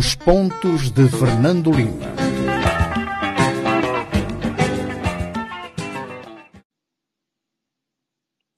[0.00, 2.06] Os pontos de Fernando Lima.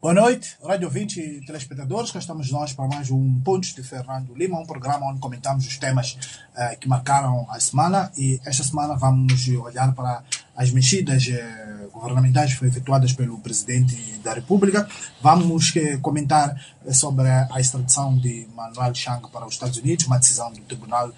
[0.00, 2.12] Boa noite, rádio 20 e telespectadores.
[2.12, 5.76] Cá estamos nós para mais um Pontos de Fernando Lima, um programa onde comentamos os
[5.78, 6.12] temas
[6.54, 8.12] uh, que marcaram a semana.
[8.16, 10.22] E esta semana vamos olhar para
[10.56, 14.86] as mexidas eh, governamentais efetuadas pelo presidente da República.
[15.20, 20.18] Vamos eh, comentar eh, sobre a extradição de Manuel Chang para os Estados Unidos, uma
[20.18, 21.10] decisão do Tribunal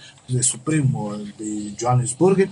[0.43, 2.49] Supremo de Johannesburg.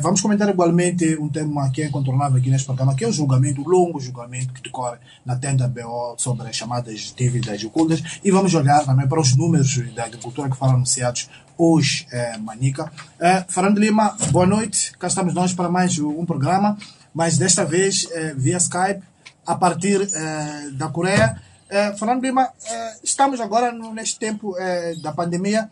[0.00, 3.62] Vamos comentar igualmente um tema que é incontornável aqui neste programa, que é o julgamento,
[3.62, 8.20] o longo julgamento que decorre na tenda BO sobre as chamadas dívidas ocultas.
[8.22, 12.90] E vamos olhar também para os números da agricultura que foram anunciados hoje é, Manica.
[13.18, 14.92] É, Fernando Lima, boa noite.
[14.98, 16.76] Cá estamos nós para mais um programa,
[17.14, 19.02] mas desta vez é, via Skype,
[19.46, 21.40] a partir é, da Coreia.
[21.68, 25.70] É, Fernando Lima, é, estamos agora no, neste tempo é, da pandemia.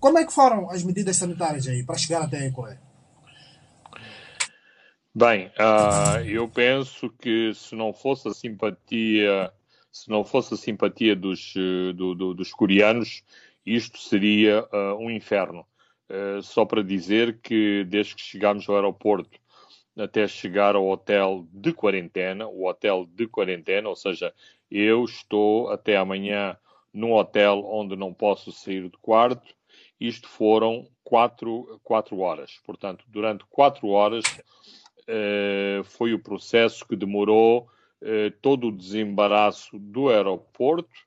[0.00, 2.80] como é que foram as medidas sanitárias aí para chegar até a Coreia?
[5.14, 9.50] Bem, uh, eu penso que se não fosse a simpatia,
[9.90, 11.54] se não fosse a simpatia dos,
[11.96, 13.22] do, do, dos coreanos,
[13.66, 15.66] isto seria uh, um inferno.
[16.08, 19.40] Uh, só para dizer que desde que chegámos ao aeroporto
[19.98, 24.32] até chegar ao hotel de quarentena, o hotel de quarentena, ou seja,
[24.70, 26.56] eu estou até amanhã
[26.92, 29.54] num hotel onde não posso sair do quarto.
[29.98, 32.60] Isto foram quatro, quatro horas.
[32.64, 34.24] Portanto, durante quatro horas
[35.08, 37.68] uh, foi o processo que demorou
[38.42, 41.05] todo o desembaraço do aeroporto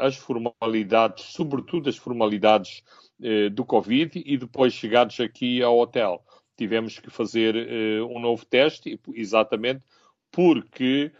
[0.00, 2.82] as formalidades, sobretudo as formalidades
[3.22, 6.24] eh, do Covid, e depois chegados aqui ao hotel.
[6.56, 9.82] Tivemos que fazer eh, um novo teste, exatamente
[10.32, 11.12] porque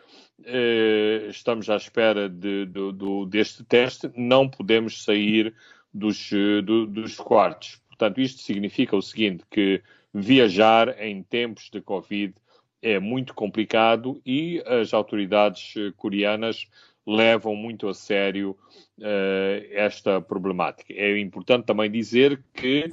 [1.29, 5.55] estamos à espera de, de, de, deste teste, não podemos sair
[5.93, 6.31] dos,
[6.65, 7.79] do, dos quartos.
[7.89, 9.83] Portanto, isto significa o seguinte, que
[10.15, 12.33] viajar em tempos de Covid
[12.81, 16.67] é muito complicado e as autoridades coreanas
[17.07, 18.57] levam muito a sério
[18.99, 20.93] uh, esta problemática.
[20.93, 22.93] É importante também dizer que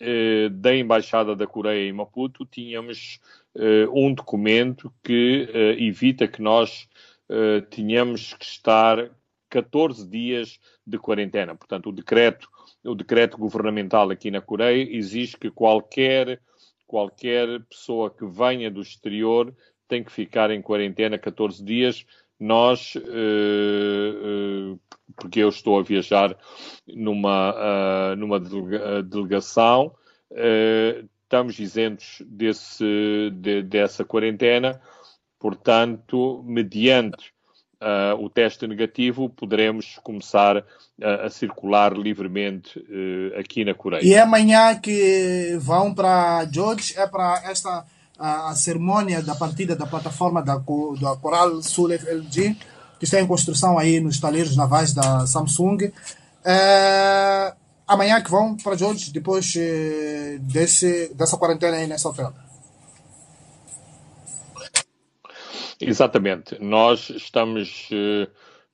[0.00, 3.20] uh, da Embaixada da Coreia em Maputo tínhamos
[3.54, 5.48] uh, um documento que
[5.78, 6.88] evita que nós
[7.70, 9.08] tenhamos que estar
[9.48, 11.54] 14 dias de quarentena.
[11.54, 12.48] Portanto, o decreto,
[12.84, 16.40] o decreto governamental aqui na Coreia exige que qualquer
[16.88, 19.54] qualquer pessoa que venha do exterior
[19.86, 22.04] tem que ficar em quarentena 14 dias
[22.40, 23.00] nós, uh,
[24.72, 24.80] uh,
[25.14, 26.34] porque eu estou a viajar
[26.88, 28.40] numa, uh, numa
[29.02, 29.92] delegação,
[31.24, 34.80] estamos isentos desse, de, dessa quarentena,
[35.38, 37.32] portanto, mediante
[38.18, 40.64] o teste negativo, poderemos começar
[41.02, 42.78] a, circular livremente
[43.36, 44.04] aqui na Coreia.
[44.04, 47.84] E é amanhã que vão para George, é para esta
[48.20, 52.54] a, a cerimônia da partida da plataforma da, da Coral Sul FLG,
[52.98, 55.90] que está em construção aí nos taleiros navais da Samsung.
[56.44, 57.54] É,
[57.88, 62.30] amanhã que vão para George, depois é, desse, dessa quarentena aí nessa hotel.
[65.80, 66.62] Exatamente.
[66.62, 68.30] Nós estamos uh,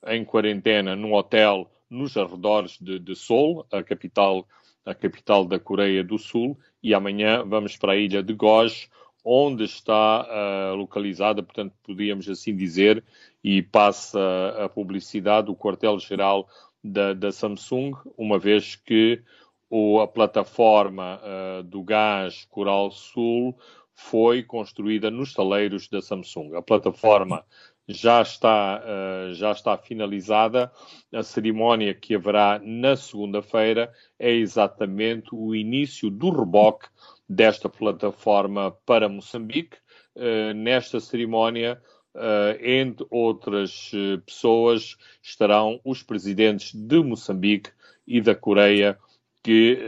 [0.08, 4.44] em quarentena num hotel nos arredores de, de Seoul, a capital,
[4.84, 8.88] a capital da Coreia do Sul, e amanhã vamos para a ilha de Goj,
[9.28, 13.02] onde está uh, localizada, portanto, podíamos assim dizer,
[13.42, 14.20] e passa
[14.56, 16.48] a publicidade, o quartel-geral
[16.82, 19.20] da, da, Samsung, uma vez que
[19.68, 23.58] o, a plataforma uh, do gás Coral Sul
[23.92, 26.54] foi construída nos taleiros da Samsung.
[26.54, 27.44] A plataforma
[27.88, 30.70] já está, uh, já está finalizada.
[31.12, 36.86] A cerimónia que haverá na segunda-feira é exatamente o início do reboque
[37.28, 39.78] desta plataforma para Moçambique.
[40.14, 41.80] Uh, nesta cerimónia,
[42.14, 47.70] uh, entre outras uh, pessoas, estarão os presidentes de Moçambique
[48.06, 48.98] e da Coreia,
[49.42, 49.78] que,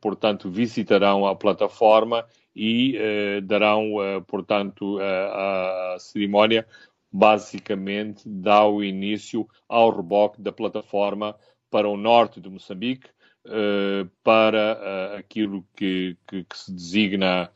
[0.00, 2.24] portanto, visitarão a plataforma
[2.54, 2.96] e
[3.42, 3.96] darão,
[4.28, 6.64] portanto, a, a cerimónia
[7.12, 11.36] basicamente dá o início ao reboque da plataforma
[11.70, 13.08] para o norte de Moçambique,
[13.46, 14.78] uh, para
[15.14, 17.50] uh, aquilo que, que, que, se designa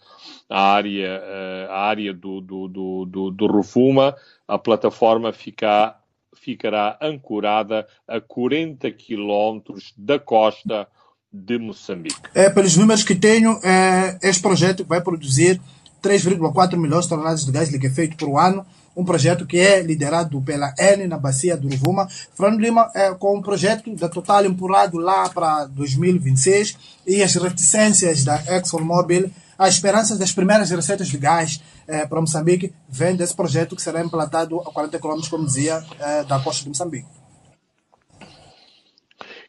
[0.48, 4.14] a área, uh, a área do, do, do, do, do
[4.46, 5.96] a plataforma fica,
[6.34, 10.88] ficará ancorada a 40 quilómetros da costa
[11.32, 12.16] de Moçambique.
[12.34, 15.60] É, pelos números que tenho, é, este projeto vai produzir
[16.02, 18.64] 3,4 milhões de toneladas de gás liquefeito por ano,
[18.98, 22.08] um projeto que é liderado pela N na bacia do Rovuma.
[22.34, 28.24] Fernando Lima é com um projeto da Total empurrado lá para 2026 e as reticências
[28.24, 33.76] da ExxonMobil, as esperanças das primeiras receitas de gás eh, para Moçambique vem desse projeto
[33.76, 37.06] que será implantado a 40 km, como dizia, eh, da costa de Moçambique.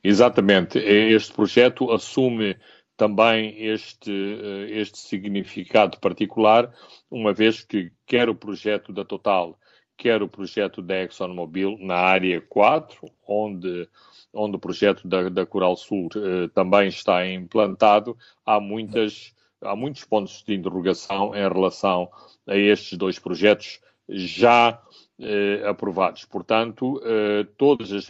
[0.04, 0.78] Exatamente.
[0.78, 2.56] Este projeto assume
[3.00, 6.70] também este, eh, este significado particular,
[7.10, 9.58] uma vez que quer o projeto da Total,
[9.96, 13.88] quer o projeto da ExxonMobil na área 4, onde,
[14.34, 20.04] onde o projeto da, da Coral Sul eh, também está implantado, há, muitas, há muitos
[20.04, 22.12] pontos de interrogação em relação
[22.46, 23.80] a estes dois projetos
[24.10, 24.78] já
[25.22, 26.26] eh, aprovados.
[26.26, 27.02] Portanto,
[27.56, 28.08] todas as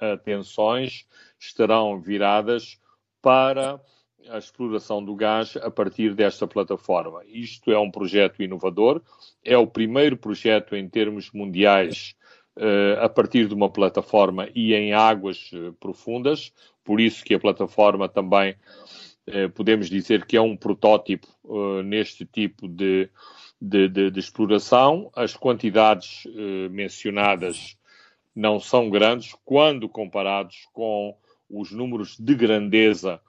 [0.00, 1.06] atenções
[1.38, 2.78] estarão viradas
[3.20, 3.78] para
[4.28, 7.22] a exploração do gás a partir desta plataforma.
[7.26, 9.00] Isto é um projeto inovador,
[9.44, 12.14] é o primeiro projeto em termos mundiais
[12.56, 16.52] uh, a partir de uma plataforma e em águas uh, profundas,
[16.84, 18.54] por isso que a plataforma também
[19.28, 21.28] uh, podemos dizer que é um protótipo
[21.84, 23.10] neste tipo de,
[23.60, 25.10] de, de, de, exploração.
[25.14, 26.24] As quantidades
[26.70, 27.76] mencionadas
[28.34, 31.14] não são grandes quando comparados com
[31.50, 33.20] os números de grandeza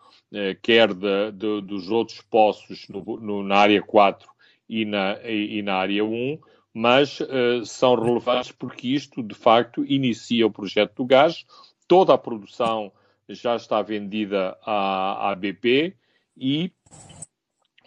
[0.62, 4.28] quer de, de, dos outros poços no, no, na área 4
[4.68, 6.40] e na, e, e na área 1,
[6.74, 11.46] mas uh, são relevantes porque isto, de facto, inicia o projeto do gás.
[11.88, 12.92] Toda a produção
[13.30, 15.96] já está vendida à, à BP
[16.36, 16.72] e,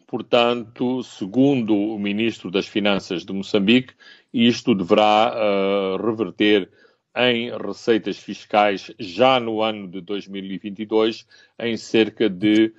[0.06, 3.94] portanto, segundo o Ministro das Finanças de Moçambique,
[4.32, 6.70] isto deverá uh, reverter
[7.16, 11.26] em receitas fiscais já no ano de 2022
[11.58, 12.74] em cerca de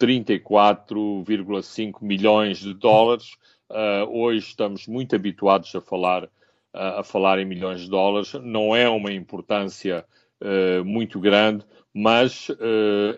[0.00, 3.36] 34,5 milhões de dólares.
[3.70, 6.28] Uh, hoje estamos muito habituados a falar, uh,
[6.72, 8.32] a falar em milhões de dólares.
[8.42, 10.06] Não é uma importância
[10.40, 12.48] uh, muito grande, mas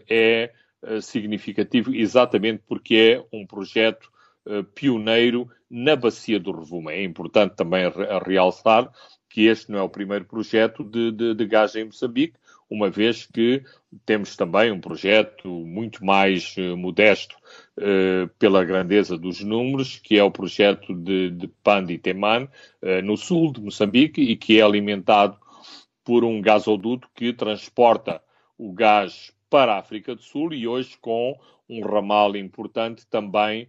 [0.09, 0.53] é
[1.00, 4.11] significativo exatamente porque é um projeto
[4.75, 6.93] pioneiro na bacia do Rovuma.
[6.93, 7.85] É importante também
[8.27, 8.91] realçar
[9.34, 12.38] que este não é o primeiro projeto de, de, de gás em Moçambique,
[12.70, 13.64] uma vez que
[14.06, 17.34] temos também um projeto muito mais uh, modesto
[17.76, 23.52] uh, pela grandeza dos números, que é o projeto de, de Pandi uh, no sul
[23.52, 25.36] de Moçambique, e que é alimentado
[26.04, 28.22] por um gasoduto que transporta
[28.56, 31.36] o gás para a África do Sul e hoje com
[31.69, 33.69] um ramal importante também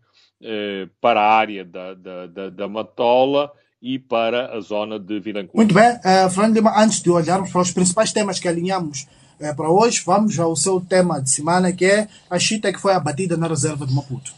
[1.01, 3.51] para a área da, da, da, da Matola
[3.85, 5.51] e para a zona de Vilanculo.
[5.53, 9.07] Muito bem, uh, Fernando Lima, antes de olharmos para os principais temas que alinhamos
[9.39, 12.93] uh, para hoje, vamos ao seu tema de semana, que é a chita que foi
[12.93, 14.33] abatida na reserva de Maputo.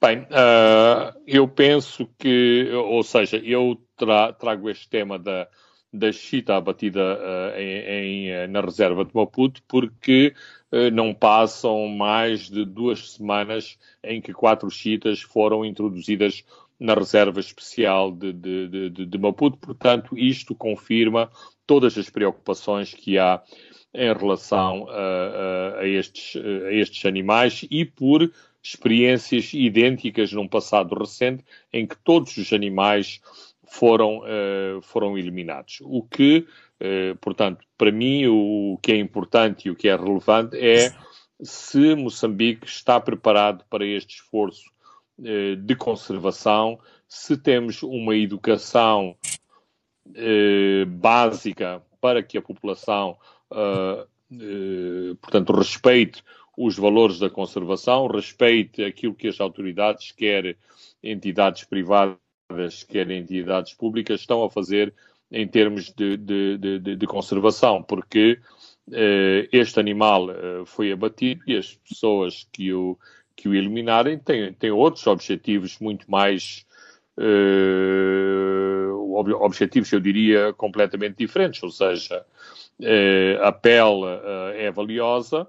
[0.00, 5.48] Bem, uh, eu penso que, ou seja, eu tra trago este tema da,
[5.92, 10.34] da chita abatida uh, em, em, na reserva de Maputo porque
[10.70, 16.44] uh, não passam mais de duas semanas em que quatro chitas foram introduzidas
[16.78, 19.58] na reserva especial de, de, de, de, Maputo.
[19.58, 21.30] Portanto, isto confirma
[21.66, 23.42] todas as preocupações que há
[23.94, 28.30] em relação a, a, a, estes, a estes animais e por
[28.62, 33.20] experiências idênticas num passado recente em que todos os animais
[33.64, 35.78] foram, uh, foram eliminados.
[35.82, 36.46] O que,
[36.80, 40.92] uh, portanto, para mim, o que é importante e o que é relevante é
[41.40, 44.75] se Moçambique está preparado para este esforço
[45.18, 49.16] de conservação, se temos uma educação
[50.14, 53.16] eh, básica para que a população,
[53.52, 56.22] eh, eh, portanto, respeite
[56.56, 60.56] os valores da conservação, respeite aquilo que as autoridades, quer
[61.02, 62.18] entidades privadas,
[62.88, 64.94] quer entidades públicas, estão a fazer
[65.30, 68.38] em termos de, de, de, de conservação, porque
[68.92, 72.96] eh, este animal eh, foi abatido e as pessoas que o,
[73.36, 76.66] que o eliminarem têm, têm outros objetivos muito mais
[77.18, 82.24] uh, objetivos, eu diria, completamente diferentes, ou seja,
[82.80, 85.46] uh, a pele uh, é valiosa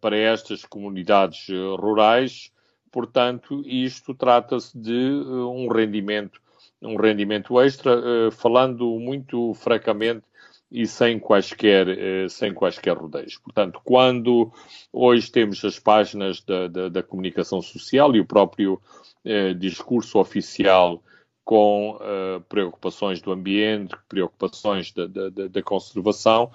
[0.00, 2.52] para estas comunidades rurais,
[2.92, 6.40] portanto, isto trata-se de um rendimento,
[6.80, 10.22] um rendimento extra, falando muito fracamente
[10.70, 13.38] e sem quaisquer, eh, sem quaisquer rodeios.
[13.38, 14.52] Portanto, quando
[14.92, 18.80] hoje temos as páginas da, da, da comunicação social e o próprio
[19.24, 21.02] eh, discurso oficial
[21.44, 26.50] com eh, preocupações do ambiente, preocupações da, da, da, conservação,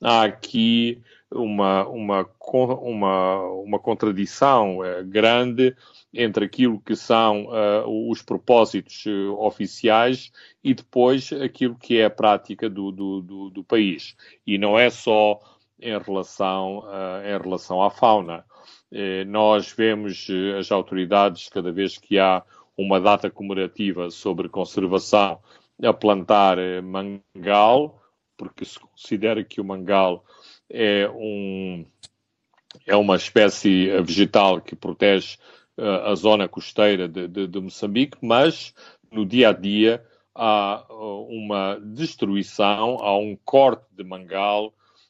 [0.00, 5.74] há aqui uma, uma, uma, uma contradição uh, grande
[6.12, 10.30] entre aquilo que são uh, os propósitos uh, oficiais
[10.62, 14.16] e depois aquilo que é a prática do, do, do, do país.
[14.46, 15.40] E não é só
[15.80, 16.84] em relação,
[17.24, 18.44] em relação à fauna.
[19.26, 20.28] nós vemos
[20.58, 22.42] as autoridades, cada vez que há
[22.78, 25.40] uma data comemorativa sobre conservação,
[25.82, 28.00] a plantar mangal,
[28.36, 30.24] porque se considera que o mangal
[30.68, 31.84] é, um,
[32.86, 35.36] é uma espécie vegetal que protege
[35.78, 38.74] uh, a zona costeira de, de, de, Moçambique, mas
[39.10, 44.66] no dia a dia há uh, uma destruição, há um corte de mangal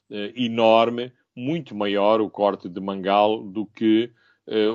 [0.09, 4.11] uh, enorme, muito maior o corte de mangal do que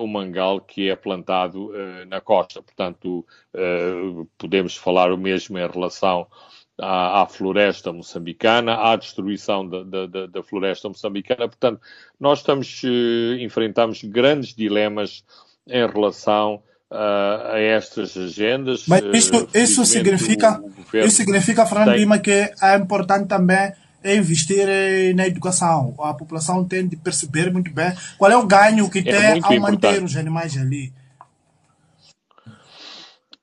[0.00, 1.70] o mangal que é plantado
[2.08, 2.60] na costa.
[2.60, 3.24] Portanto,
[4.36, 6.26] podemos falar o mesmo em relação
[6.80, 11.48] à, à, floresta moçambicana, à destruição da, da, da, floresta moçambicana.
[11.48, 11.80] Portanto,
[12.18, 15.24] nós estamos, eh, enfrentamos grandes dilemas
[15.66, 18.84] em relação uh, a estas agendas.
[18.86, 20.62] Mas isso, uh, isso significa,
[20.94, 21.98] isso significa, Fernando tem...
[22.00, 23.72] Lima, que é importante também
[24.02, 24.66] investir
[25.14, 25.94] na educação.
[26.00, 29.52] A população tem de perceber muito bem qual é o ganho que é tem ao
[29.52, 29.60] importante.
[29.60, 30.92] manter os animais ali.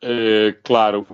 [0.04, 1.06] Uh, claro,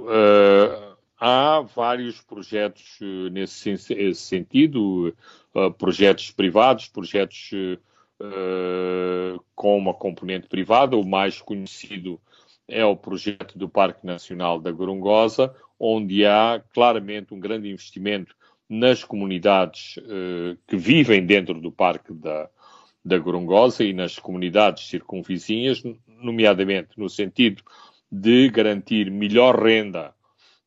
[1.23, 3.77] há vários projetos eh, nesse,
[4.13, 5.15] sentido,
[5.55, 7.49] eh, projetos privados, projetos
[8.19, 10.97] uh, com uma componente privada.
[10.97, 12.19] O mais conhecido
[12.67, 18.35] é o projeto do Parque Nacional da Gorongosa, onde há claramente um grande investimento
[18.67, 19.99] nas comunidades
[20.67, 22.49] que vivem dentro do Parque da,
[23.03, 27.61] da Gorongosa e nas comunidades circunvizinhas, nomeadamente no sentido
[28.11, 30.13] de garantir melhor renda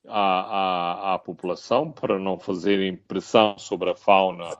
[0.08, 4.56] à, à, à população para não fazerem pressão sobre a fauna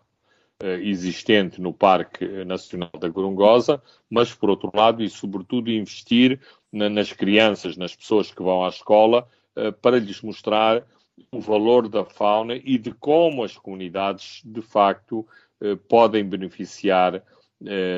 [0.59, 6.41] eh, existente no Parque Nacional da Gorongosa, mas, por outro lado, e sobretudo, investir
[6.73, 10.83] na, nas crianças, nas pessoas que vão à escola, eh, para lhes mostrar
[11.31, 15.27] o valor da fauna e de como as comunidades, de facto,
[15.61, 17.23] eh, podem beneficiar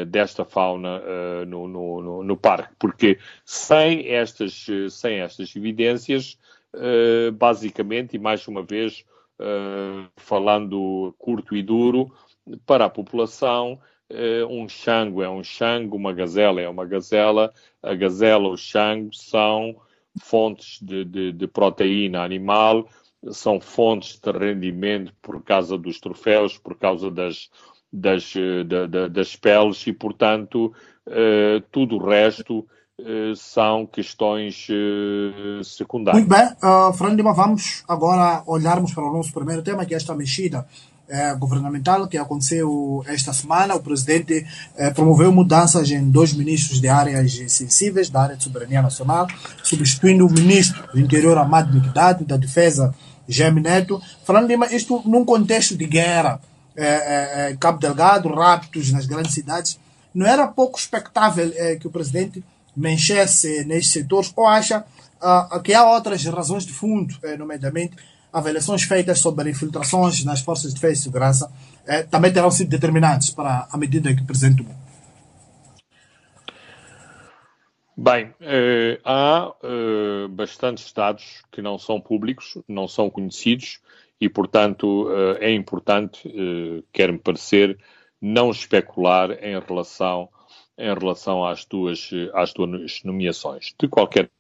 [0.07, 1.03] desta fauna
[1.45, 6.39] no, no, no, parque, porque sem estas, sem estas evidências
[6.75, 9.05] uh, basicamente, e mais uma vez,
[9.39, 12.13] uh, falando curto e duro,
[12.67, 13.79] para a população,
[14.11, 19.15] uh, um xango é um xango, uma gazela é uma gazela, a gazela, o xango
[19.15, 19.77] são
[20.21, 22.89] fontes de, de, de proteína animal,
[23.31, 27.51] são fontes de rendimento por causa dos troféus, por causa das,
[27.93, 28.33] das,
[29.11, 30.73] das peles e, portanto,
[31.71, 32.78] tudo o resto eh,
[33.37, 36.25] são questões uh, secundárias.
[36.25, 39.97] Muito bem, uh, Fernando Lima, vamos agora olharmos para o nosso primeiro tema, que é
[39.97, 40.67] esta mexida
[41.39, 43.75] governamental que aconteceu esta semana.
[43.75, 44.45] O presidente
[44.95, 49.27] promoveu mudanças em dois ministros de áreas sensíveis, da área de soberania nacional,
[49.63, 52.95] substituindo o ministro do interior, Amado Mikdad, da defesa,
[53.27, 53.99] Gem Neto.
[54.23, 56.43] Fernando Lima, isto num contexto de guerra,
[57.59, 59.81] Cabo Delgado, raptos nas grandes cidades,
[60.13, 61.51] não era pouco expectável
[61.81, 62.45] que o presidente
[62.77, 64.85] mexer-se nestes setores ou acha
[65.21, 67.97] uh, que há outras razões de fundo, eh, nomeadamente
[68.33, 71.53] avaliações feitas sobre infiltrações nas forças de defesa e segurança
[71.87, 74.67] eh, também terão sido determinantes para a medida que o?
[77.97, 83.81] Bem, eh, há eh, bastantes dados que não são públicos, não são conhecidos
[84.21, 87.77] e, portanto, eh, é importante, eh, quer-me parecer,
[88.21, 90.29] não especular em relação
[90.79, 93.75] em relação às duas, às duas nomeações.
[93.79, 94.31] De qualquer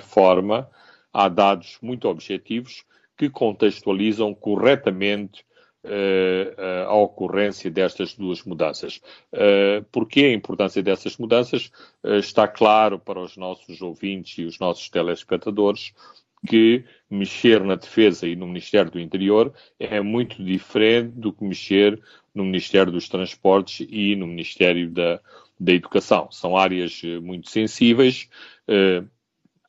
[0.00, 0.70] forma,
[1.12, 2.84] há dados muito objetivos
[3.16, 5.44] que contextualizam corretamente
[5.84, 9.00] uh, a ocorrência destas duas mudanças.
[9.32, 11.72] Uh, Porquê a importância dessas mudanças?
[12.04, 15.92] Uh, está claro para os nossos ouvintes e os nossos telespectadores
[16.46, 22.00] que mexer na defesa e no Ministério do Interior é muito diferente do que mexer
[22.32, 25.20] no Ministério dos Transportes e no Ministério da,
[25.58, 26.30] da educação.
[26.30, 28.28] São áreas eh, muito sensíveis.
[28.66, 29.02] Eh,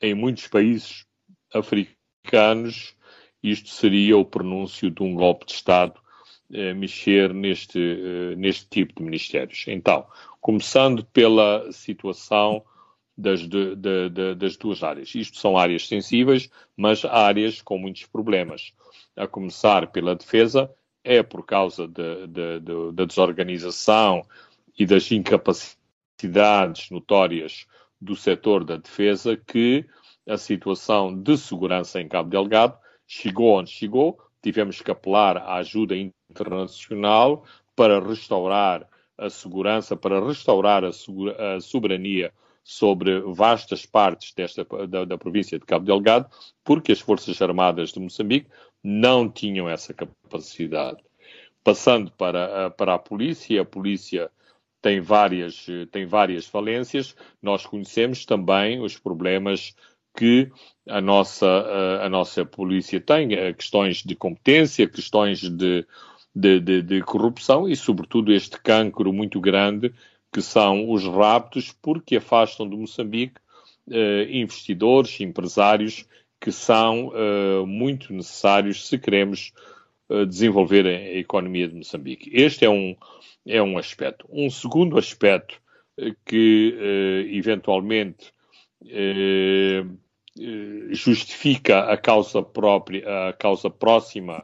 [0.01, 1.05] em muitos países
[1.53, 2.95] africanos,
[3.41, 5.99] isto seria o pronúncio de um golpe de Estado
[6.53, 9.65] eh, mexer neste, neste tipo de ministérios.
[9.67, 10.05] Então,
[10.39, 12.63] começando pela situação
[13.17, 15.13] das, de, de, de, das duas áreas.
[15.13, 18.73] Isto são áreas sensíveis, mas áreas com muitos problemas.
[19.15, 24.23] A começar pela defesa, é por causa da desorganização
[24.77, 25.78] e das incapacidades
[26.19, 27.65] necessidades notórias
[27.99, 29.85] do setor da defesa que
[30.27, 34.19] a situação de segurança em Cabo Delgado chegou onde chegou.
[34.41, 37.43] Tivemos que apelar à ajuda internacional
[37.75, 42.31] para restaurar a segurança, para restaurar a, a soberania
[42.63, 46.29] sobre vastas partes desta, da, da, província de Cabo Delgado,
[46.63, 48.49] porque as Forças Armadas de Moçambique
[48.83, 51.03] não tinham essa capacidade.
[51.63, 54.31] Passando para, para a polícia, a polícia
[54.81, 59.75] tem várias, tem várias falências, nós conhecemos também os problemas
[60.15, 60.51] que
[60.87, 61.47] a nossa,
[62.01, 65.85] a, nossa polícia tem, eh, questões de competência, questões de,
[66.35, 69.93] de, de, de corrupção e, sobretudo, este cancro muito grande
[70.31, 73.39] que são os raptos, porque afastam de Moçambique
[73.89, 76.05] eh, investidores, empresários
[76.39, 79.53] que são eh, muito necessários se queremos
[80.27, 82.31] desenvolver a economia de Moçambique.
[82.33, 82.95] Este é um,
[83.45, 84.25] é um aspecto.
[84.29, 85.59] Um segundo aspecto
[85.97, 88.33] eh, que eh, eventualmente
[88.87, 89.83] eh,
[90.91, 94.41] justifica a causa própria, a causa próxima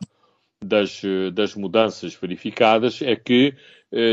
[0.61, 1.01] das,
[1.33, 3.53] das mudanças verificadas é que,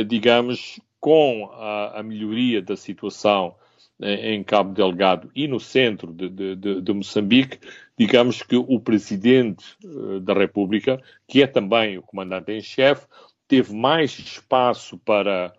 [0.07, 3.57] digamos, com a, a melhoria da situação
[4.01, 7.59] em Cabo Delgado e no centro de, de, de, Moçambique,
[7.99, 13.07] digamos que o presidente eh, da República, que é também o comandante em chefe,
[13.47, 15.53] teve mais espaço para,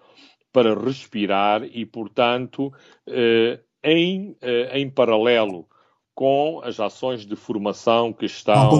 [0.51, 2.73] para respirar e, portanto,
[3.07, 5.67] eh, em, eh, em paralelo
[6.15, 8.79] com as ações de formação que estão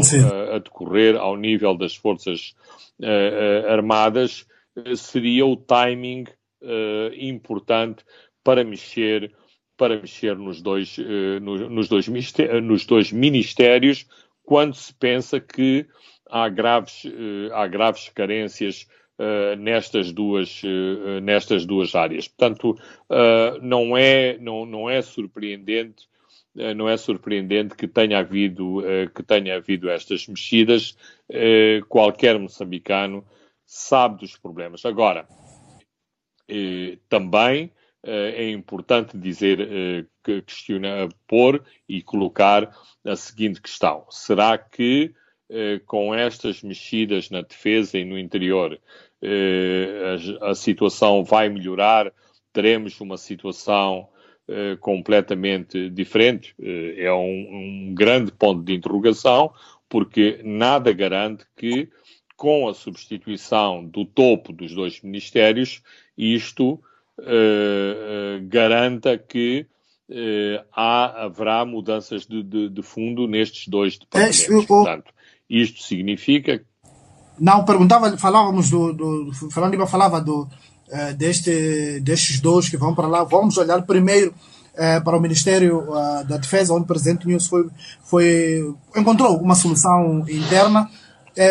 [0.54, 2.54] a decorrer ao nível das Forças
[3.68, 4.46] Armadas,
[4.96, 6.26] seria o timing
[6.62, 8.04] uh, importante
[8.44, 9.34] para mexer
[9.78, 12.08] para mexer nos dois, uh, nos, dois
[12.64, 14.08] nos dois ministérios
[14.44, 15.86] quando se pensa que
[16.30, 18.88] há graves, uh, há graves carências
[19.60, 20.64] nestas, duas,
[21.22, 22.28] nestas duas áreas.
[22.28, 22.76] Portanto,
[23.62, 26.10] não, é, não, não é surpreendente
[26.76, 28.82] não é surpreendente que tenha havido,
[29.16, 30.98] que tenha havido estas mexidas.
[31.88, 33.24] Qualquer moçambicano
[33.66, 34.84] sabe dos problemas.
[34.84, 35.28] Agora,
[36.48, 37.70] eh, também eh,
[38.04, 45.14] é importante dizer, eh, que questiona, pôr e colocar a seguinte questão: será que
[45.86, 48.80] com estas mexidas na defesa e no interior
[50.42, 52.12] a, situação vai melhorar?
[52.52, 54.10] Teremos uma situação
[54.80, 56.56] completamente diferente?
[56.60, 59.54] é um, um grande ponto de interrogação,
[59.88, 61.88] porque nada garante que
[62.36, 65.82] com a substituição do topo dos dois ministérios,
[66.18, 66.82] isto
[68.50, 69.68] garanta que
[70.10, 74.44] uh, há, haverá mudanças de, de, de, fundo nestes dois departamentos.
[74.44, 75.14] É, Portanto,
[75.50, 76.64] isto significa.
[77.40, 78.94] Não, perguntava, falávamos do.
[78.94, 80.48] do Fernando falava do,
[81.18, 83.24] deste, destes dois que vão para lá.
[83.24, 84.34] Vamos olhar primeiro.
[85.04, 85.86] para o Ministério
[86.28, 87.70] da Defesa, onde o presidente News foi,
[88.04, 90.90] foi, encontrou uma solução interna,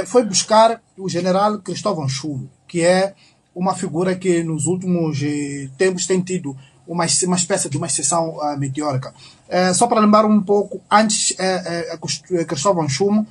[0.06, 3.14] foi buscar o general Cristóvão Chulo, que é
[3.54, 8.36] uma figura que nos últimos eh, tempos tem tido uma, uma espécie de uma exceção
[8.36, 9.14] uh, meteórica.
[9.48, 13.26] Uh, só para lembrar um pouco, antes uh, Cristóvão Chumo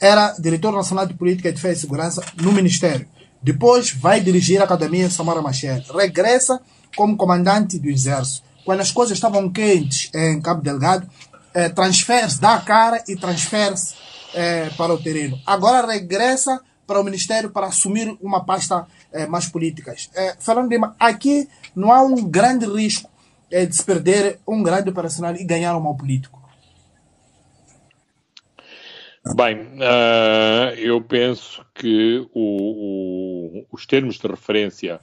[0.00, 3.06] era diretor nacional de política de defesa e segurança no Ministério.
[3.42, 5.82] Depois vai dirigir a Academia Samara Machel.
[5.94, 6.60] Regressa
[6.96, 8.42] como comandante do Exército.
[8.64, 11.08] Quando as coisas estavam quentes em Cabo Delgado,
[11.74, 13.94] transfere-se, dá a cara e transfere-se
[14.76, 15.38] para o terreno.
[15.44, 16.60] Agora regressa
[16.92, 20.10] para o Ministério para assumir uma pasta eh, mais políticas.
[20.14, 23.10] Eh, falando de aqui não há um grande risco
[23.50, 26.38] eh, de se perder um grande operacional e ganhar um mau político.
[29.34, 35.00] Bem, uh, eu penso que o, o, os termos de referência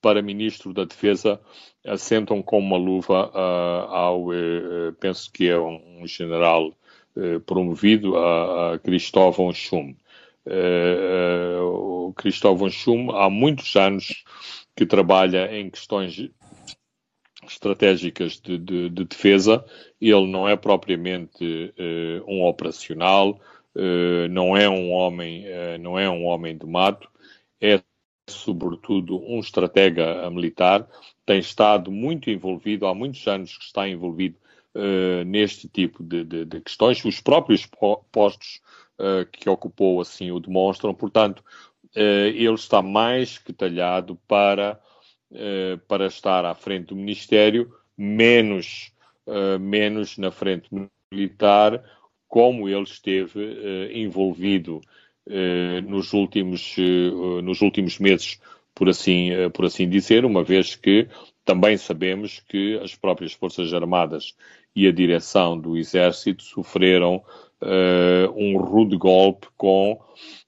[0.00, 1.38] para Ministro da Defesa
[1.86, 6.72] assentam com uma luva uh, ao, uh, penso que é um, um general
[7.44, 9.94] promovido, a, a Cristóvão Schum.
[10.46, 14.24] Uh, o Cristóvão Schum há muitos anos
[14.74, 16.30] que trabalha em questões
[17.46, 19.64] estratégicas de, de, de defesa.
[20.00, 21.44] Ele não é propriamente
[21.78, 23.38] uh, um operacional,
[23.74, 25.44] uh, não é um homem,
[25.80, 27.08] não é um homem de mato,
[27.60, 27.82] é
[28.28, 30.88] sobretudo um estratega militar.
[31.26, 34.36] Tem estado muito envolvido, há muitos anos que está envolvido
[35.26, 37.04] neste tipo de, de, questões.
[37.04, 37.68] Os próprios
[38.12, 38.60] postos
[39.00, 40.94] uh, que ocupou assim o demonstram.
[40.94, 41.42] Portanto,
[41.96, 42.00] uh,
[42.34, 44.78] ele está mais que talhado para,
[45.32, 48.92] uh, para estar à frente do Ministério, menos,
[49.60, 50.68] menos na frente
[51.12, 51.84] militar,
[52.26, 54.80] como ele esteve envolvido
[55.86, 56.74] nos, últimos,
[57.44, 58.40] nos últimos meses,
[58.74, 61.06] por assim, por assim dizer, uma vez que
[61.44, 64.34] também sabemos que as próprias Forças Armadas
[64.74, 67.22] e a direção do Exército sofreram
[67.62, 70.00] uh, um rude golpe com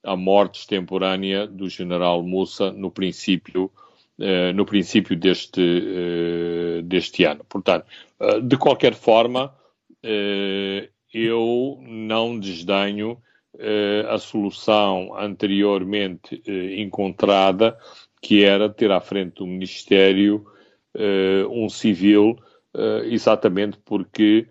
[0.03, 3.71] a morte extemporânea do general Moussa no princípio,
[4.55, 7.45] no princípio deste, deste ano.
[7.49, 7.87] Portanto,
[8.43, 9.55] de qualquer forma,
[11.13, 13.19] eu não desdenho
[14.09, 16.43] a solução anteriormente
[16.77, 17.77] encontrada,
[18.21, 20.45] que era ter à frente do Ministério
[21.51, 22.37] um civil,
[23.05, 24.47] exatamente porque,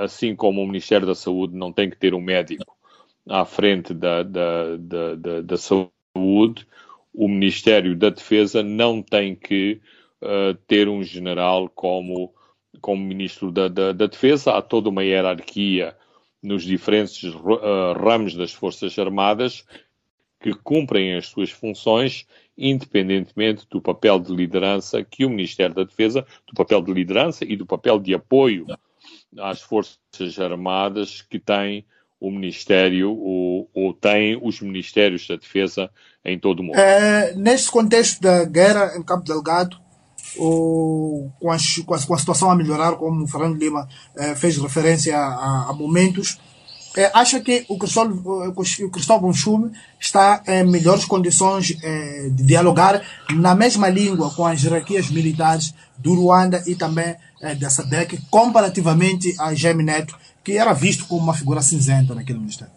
[0.00, 2.78] assim como o Ministério da Saúde não tem que ter um médico
[3.28, 6.66] à frente da, da, da, da, da saúde,
[7.12, 9.80] o Ministério da Defesa não tem que
[10.22, 12.32] uh, ter um general como,
[12.80, 14.52] como Ministro da, da, da, Defesa.
[14.52, 15.96] Há toda uma hierarquia
[16.42, 19.64] nos diferentes uh, ramos das Forças Armadas
[20.40, 22.24] que cumprem as suas funções,
[22.56, 27.56] independentemente do papel de liderança que o Ministério da Defesa, do papel de liderança e
[27.56, 28.66] do papel de apoio
[29.38, 31.84] às Forças Armadas que tem
[32.20, 35.90] o Ministério ou, ou tem os Ministérios da Defesa
[36.24, 36.76] em todo o mundo.
[36.76, 39.76] É, neste contexto da guerra em Cabo Delgado,
[40.36, 44.34] ou com, as, com, a, com a situação a melhorar, como o Fernando Lima é,
[44.34, 46.38] fez referência a, a momentos,
[46.96, 49.30] é, acha que o Cristóvão, o Cristóvão
[50.00, 56.14] está em melhores condições é, de dialogar na mesma língua com as hierarquias militares do
[56.14, 61.34] Ruanda e também é, da SADC, comparativamente a Jaime Neto, que era visto como uma
[61.34, 62.72] figura cinzenta naquele ministério?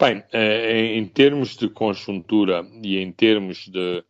[0.00, 4.02] Bem, eh, em termos de conjuntura e em termos de,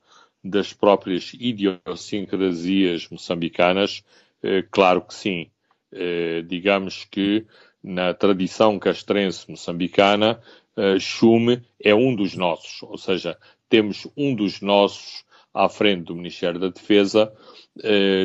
[0.43, 4.05] das próprias idiosincrasias moçambicanas,
[4.41, 5.51] eh, claro que sim.
[5.93, 7.45] Eh, digamos que
[7.83, 10.41] na tradição castrense moçambicana,
[11.01, 13.37] Chume é um dos nossos, ou seja,
[13.69, 17.33] temos um dos nossos à frente do Ministério da Defesa.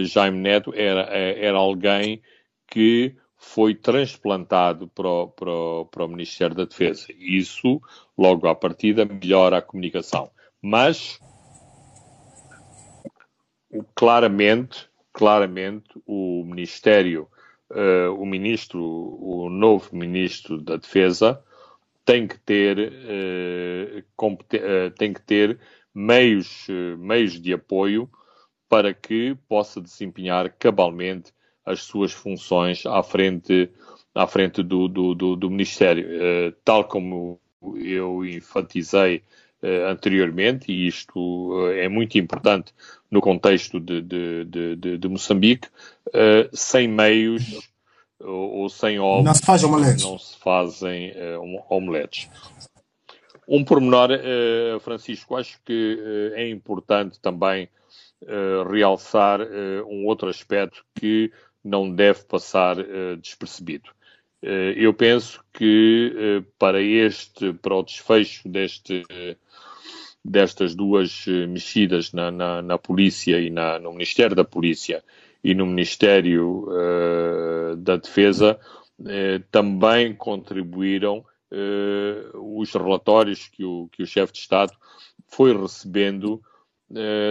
[0.06, 2.22] Jaime Neto era, era alguém
[2.68, 7.08] que foi transplantado para o, para, o, para o, Ministério da Defesa.
[7.18, 7.82] Isso,
[8.18, 10.32] logo à partida, melhora a comunicação.
[10.62, 11.20] Mas,
[13.94, 17.28] claramente, claramente, o Ministério,
[17.70, 21.42] uh, o Ministro, o novo Ministro da Defesa,
[22.04, 25.60] tem que ter, uh, uh, tem que ter
[25.94, 28.10] meios, meios de apoio
[28.70, 31.34] para que possa desempenhar cabalmente
[31.66, 33.70] as suas funções à frente,
[34.14, 36.08] à frente do, do, do, do Ministério.
[36.08, 37.40] Uh, tal como
[37.78, 39.24] eu enfatizei
[39.64, 42.74] uh, anteriormente, e isto uh, é muito importante
[43.10, 45.70] no contexto de, de, de, de Moçambique,
[46.54, 47.70] sem meios
[48.20, 49.62] ou, ou, sem ovos não se, faz
[50.02, 51.14] não se fazem
[51.70, 52.30] omeletes.
[53.48, 54.10] Um pormenor,
[54.82, 57.70] Francisco, acho que é importante também
[58.72, 59.40] realçar
[59.88, 61.32] um outro aspecto que
[61.66, 63.90] não deve passar uh, despercebido.
[64.44, 69.04] Uh, eu penso que uh, para este, para o desfecho deste,
[70.24, 75.04] destas duas mexidas na, na, na, polícia e na, no Ministério da Polícia
[75.44, 76.68] e no Ministério
[77.78, 78.60] da Defesa,
[79.52, 81.24] também contribuíram
[82.34, 84.74] os relatórios que o, que o chefe de Estado
[85.28, 86.42] foi recebendo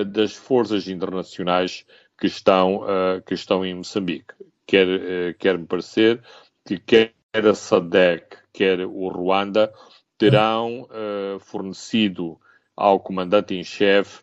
[0.06, 1.86] das forças internacionais
[2.18, 4.34] que estão, uh, que estão em Moçambique.
[4.66, 6.22] Quer, uh, quer me parecer
[6.66, 9.72] que quer a SADEC, quer o Ruanda,
[10.16, 12.40] terão uh, fornecido
[12.76, 14.22] ao comandante em chefe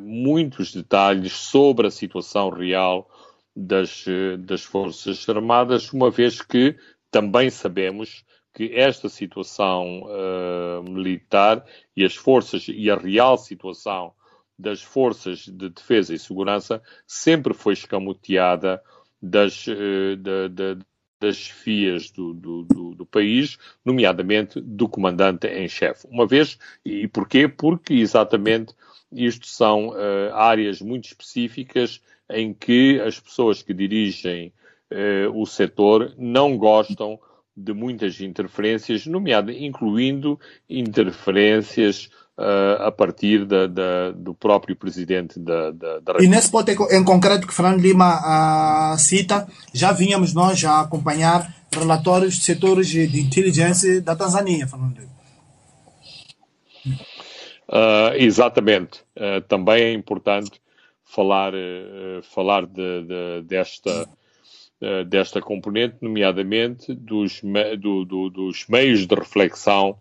[0.00, 3.10] muitos detalhes sobre a situação real
[3.54, 4.04] das,
[4.38, 6.76] das Forças Armadas, uma vez que
[7.10, 10.04] também sabemos que esta situação
[10.84, 11.64] militar
[11.96, 14.14] e as forças e a real situação
[14.60, 18.82] das forças de defesa e segurança sempre foi escamoteada
[19.20, 20.78] das, eh, da, da,
[21.20, 26.06] das chefias do, do, do, do, país, nomeadamente do comandante em chefe.
[26.08, 27.46] Uma vez, e porquê?
[27.46, 28.74] Porque exatamente
[29.12, 34.52] isto são uh, áreas muito específicas em que as pessoas que dirigem
[34.90, 37.18] uh, o setor não gostam
[37.56, 42.08] de muitas interferências, nomeadamente incluindo interferências
[42.40, 47.04] uh, a partir da, da, do próprio presidente da, da, da E nesse ponto em
[47.04, 53.20] concreto que Fernando Lima uh, cita, já vínhamos nós a acompanhar relatórios de setores de
[53.20, 55.10] inteligência da Tanzânia, Fernando Lima.
[57.68, 59.00] Uh, exatamente.
[59.16, 60.60] Uh, também é importante
[61.04, 64.08] falar, uh, falar de, de, desta,
[65.08, 67.42] desta componente, nomeadamente dos,
[67.78, 69.98] do, do, dos meios de reflexão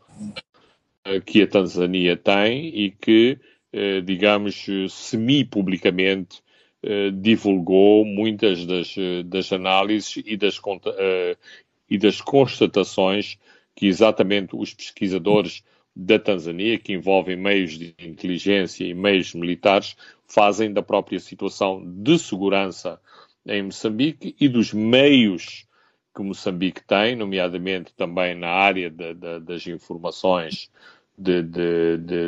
[1.26, 3.38] que a Tanzânia tem e que,
[3.72, 6.42] eh, digamos, semi-publicamente
[6.84, 10.60] eh, divulgou muitas das, das análises e das,
[10.98, 11.38] eh,
[11.90, 13.38] e das constatações
[13.76, 15.64] que exatamente os pesquisadores
[15.96, 19.96] da Tanzânia, que envolvem meios de inteligência e meios militares,
[20.28, 23.00] fazem da própria situação de segurança
[23.46, 25.66] em Moçambique e dos meios
[26.20, 30.70] que Moçambique tem, nomeadamente também na área de, de, das informações
[31.18, 31.42] de,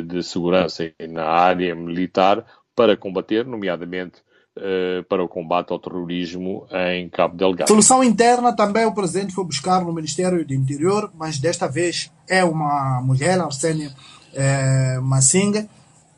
[0.02, 4.20] de, segurança e na área militar, para combater, nomeadamente
[4.56, 7.68] uh, para o combate ao terrorismo em Cabo Delgado.
[7.68, 12.42] Solução interna também o presidente foi buscar no Ministério do Interior, mas desta vez é
[12.42, 13.92] uma mulher, Arsênia
[14.32, 15.68] é, Massinga.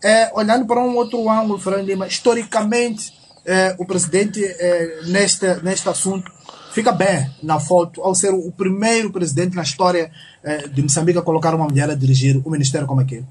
[0.02, 3.12] É, olhando para um outro ângulo, Fernando Lima, historicamente,
[3.44, 4.40] é, o presidente
[5.06, 6.30] neste, neste assunto
[6.74, 10.10] fica bem na foto ao ser o primeiro presidente na história
[10.42, 13.24] é, de Moçambique a colocar uma mulher a dirigir o ministério como aquele.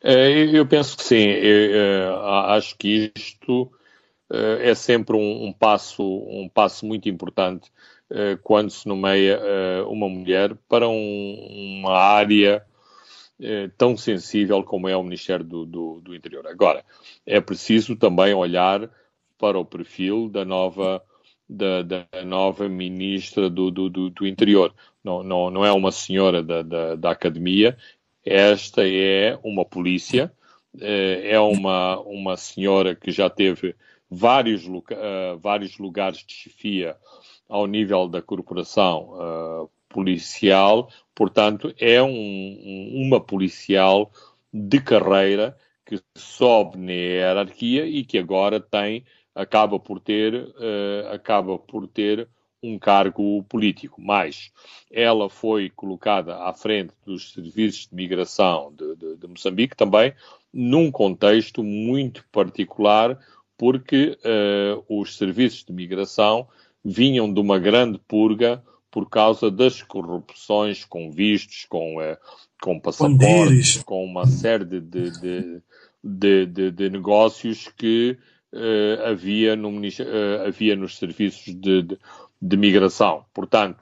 [0.00, 1.26] É, eu penso que sim.
[1.26, 3.68] Eu, acho que isto
[4.30, 7.70] é sempre um, um, passo, um passo muito importante
[8.42, 9.40] quando se nomeia
[9.88, 12.64] uma mulher para um, uma área
[13.76, 16.46] tão sensível como é o Ministério do, do, do, Interior.
[16.46, 16.84] Agora,
[17.24, 18.88] é preciso também olhar
[19.38, 21.02] para o perfil da nova,
[21.48, 24.74] da, da nova ministra do, do, do, Interior.
[25.02, 27.76] Não, não, não é uma senhora da, da, da academia,
[28.24, 30.32] esta é uma polícia,
[30.80, 33.76] eh, é uma, uma senhora que já teve
[34.10, 36.96] vários, uh, vários lugares de chefia
[37.48, 44.10] ao nível da corporação uh, policial, portanto, é um, uma policial
[44.52, 49.04] de carreira que sobe na hierarquia e que agora tem,
[49.36, 52.26] acaba por ter, uh, acaba por ter
[52.62, 54.50] um cargo político, mas
[54.90, 60.14] ela foi colocada à frente dos serviços de migração de, de, de Moçambique também,
[60.52, 63.18] num contexto muito particular,
[63.58, 66.48] porque uh, os serviços de migração
[66.82, 72.16] vinham de uma grande purga por causa das corrupções com vistos, com, uh,
[72.62, 75.62] com passaportes, com uma série de, de,
[76.02, 78.16] de, de negócios que
[78.56, 79.70] uh, havia, no,
[80.46, 81.98] havia nos serviços de,
[82.40, 83.24] de migração.
[83.32, 83.78] Portanto,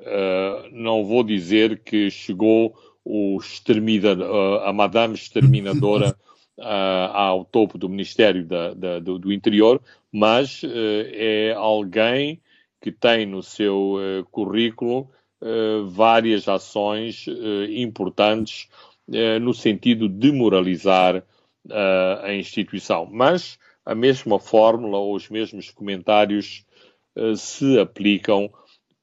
[0.00, 6.16] uh, não vou dizer que chegou o exterminador, uh, a madame exterminadora
[6.58, 6.62] uh,
[7.12, 12.40] ao topo do Ministério da, da, do, do, Interior, mas é alguém
[12.80, 13.98] que tem no seu
[14.30, 15.08] currículo
[15.86, 17.24] várias ações
[17.70, 18.68] importantes
[19.40, 21.24] no sentido de moralizar
[22.22, 23.08] a instituição.
[23.10, 26.64] Mas a mesma fórmula ou os mesmos comentários
[27.16, 28.50] eh, se aplicam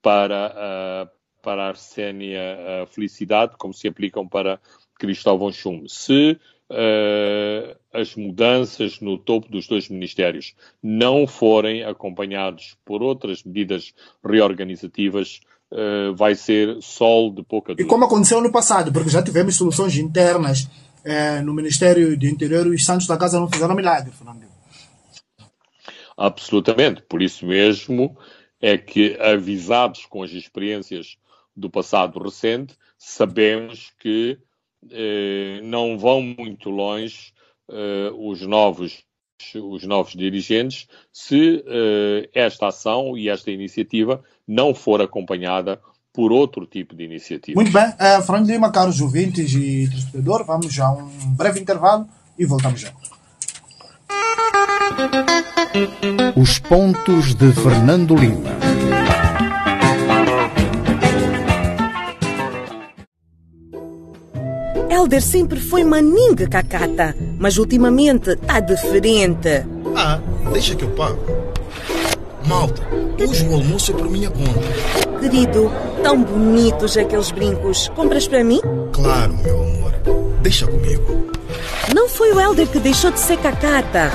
[0.02, 1.10] para, uh,
[1.42, 4.60] para a Arsénia Felicidade, como se aplicam para
[4.98, 5.86] Cristóvão Chum.
[5.88, 6.40] Se
[6.70, 13.94] uh, as mudanças no topo dos dois ministérios não forem acompanhados por outras medidas
[14.26, 17.86] reorganizativas, uh, vai ser sol de pouca dúvida.
[17.86, 20.68] E como aconteceu no passado, porque já tivemos soluções internas
[21.46, 24.49] no Ministério do Interior e os Santos da Casa não fizeram milagre, Fernando.
[26.20, 27.02] Absolutamente.
[27.04, 28.18] Por isso mesmo
[28.62, 31.18] é que, avisados com as experiências
[31.56, 34.38] do passado recente, sabemos que
[34.92, 37.32] eh, não vão muito longe
[37.72, 39.04] eh, os novos
[39.56, 45.80] os novos dirigentes se eh, esta ação e esta iniciativa não for acompanhada
[46.12, 47.56] por outro tipo de iniciativa.
[47.56, 47.88] Muito bem.
[47.88, 52.82] Uh, Fernando Lima, caros ouvintes e telespectadores, vamos já a um breve intervalo e voltamos
[52.82, 52.92] já.
[56.36, 58.50] Os pontos de Fernando Lima.
[64.90, 69.66] Elder sempre foi maninga cacata, mas ultimamente tá diferente.
[69.96, 70.20] Ah,
[70.52, 71.20] deixa que eu pago.
[72.46, 72.82] Malta,
[73.22, 75.20] hoje o almoço é por minha conta.
[75.20, 77.90] Querido, tão bonitos aqueles brincos.
[77.96, 78.60] Compras para mim?
[78.92, 79.94] Claro, meu amor.
[80.42, 81.32] Deixa comigo.
[81.94, 84.12] Não foi o Elder que deixou de ser cacata.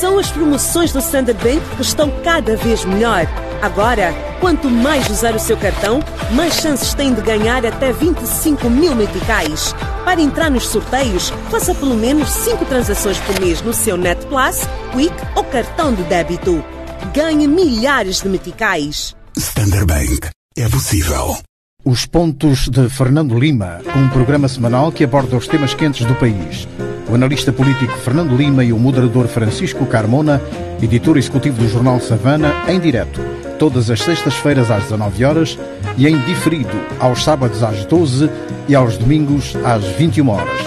[0.00, 3.26] São as promoções do Standard Bank que estão cada vez melhor.
[3.60, 6.00] Agora, quanto mais usar o seu cartão,
[6.32, 9.74] mais chances tem de ganhar até 25 mil meticais.
[10.02, 14.66] Para entrar nos sorteios, faça pelo menos 5 transações por mês no seu Net Plus,
[14.92, 16.64] Quick ou cartão de débito.
[17.12, 19.14] Ganhe milhares de meticais.
[19.36, 20.30] Standard Bank.
[20.56, 21.36] É possível.
[21.84, 26.66] Os Pontos de Fernando Lima, um programa semanal que aborda os temas quentes do país
[27.10, 30.40] o analista político Fernando Lima e o moderador Francisco Carmona,
[30.80, 33.20] editor executivo do jornal Savana, em direto,
[33.58, 35.58] todas as sextas-feiras às 19 horas
[35.98, 36.70] e em diferido
[37.00, 38.30] aos sábados às 12
[38.68, 40.60] e aos domingos às 21 horas.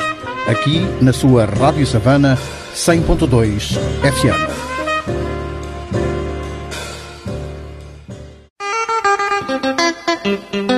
[0.48, 2.38] Aqui na sua Rádio Savana
[2.76, 4.64] 100.2 FM.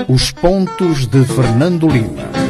[0.07, 2.44] Os pontos de Fernando Lima.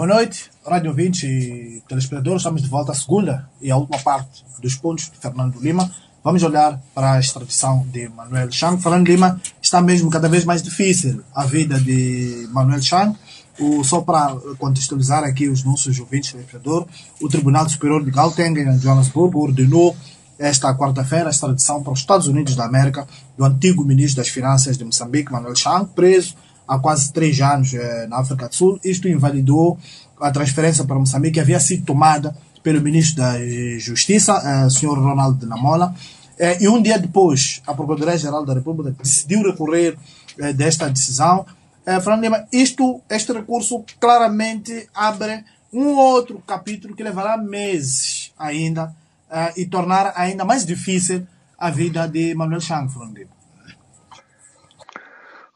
[0.00, 2.40] Boa noite, Rádio 20 e telespectadores.
[2.40, 5.94] Estamos de volta à segunda e à última parte dos pontos de Fernando Lima.
[6.24, 8.82] Vamos olhar para a extradição de Manuel Chang.
[8.82, 13.14] Fernando Lima está mesmo cada vez mais difícil a vida de Manuel Chang.
[13.58, 16.88] O, só para contextualizar aqui os nossos ouvintes telespectadores,
[17.20, 19.94] o Tribunal Superior de Gauteng, em Johannesburg, ordenou
[20.38, 24.78] esta quarta-feira a extradição para os Estados Unidos da América do antigo ministro das Finanças
[24.78, 26.34] de Moçambique, Manuel Chang, preso
[26.70, 28.78] há quase três anos eh, na África do Sul.
[28.84, 29.76] Isto invalidou
[30.20, 33.32] a transferência para Moçambique que havia sido tomada pelo ministro da
[33.78, 34.98] Justiça, eh, o Sr.
[34.98, 35.94] Ronaldo Namola.
[36.38, 39.98] Eh, e um dia depois, a Procuradoria-Geral da República decidiu recorrer
[40.38, 41.44] eh, desta decisão.
[41.84, 48.86] Eh, Fernando Lima, isto, este recurso claramente abre um outro capítulo que levará meses ainda
[49.30, 53.39] uh, e tornar ainda mais difícil a vida de Manuel Chang, Fernando Lima.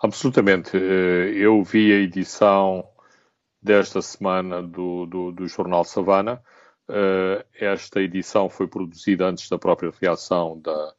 [0.05, 0.77] Absolutamente.
[0.77, 2.87] Eu vi a edição
[3.63, 6.43] desta semana do, do, do Jornal Savana.
[7.59, 10.93] Esta edição foi produzida antes da própria reação da,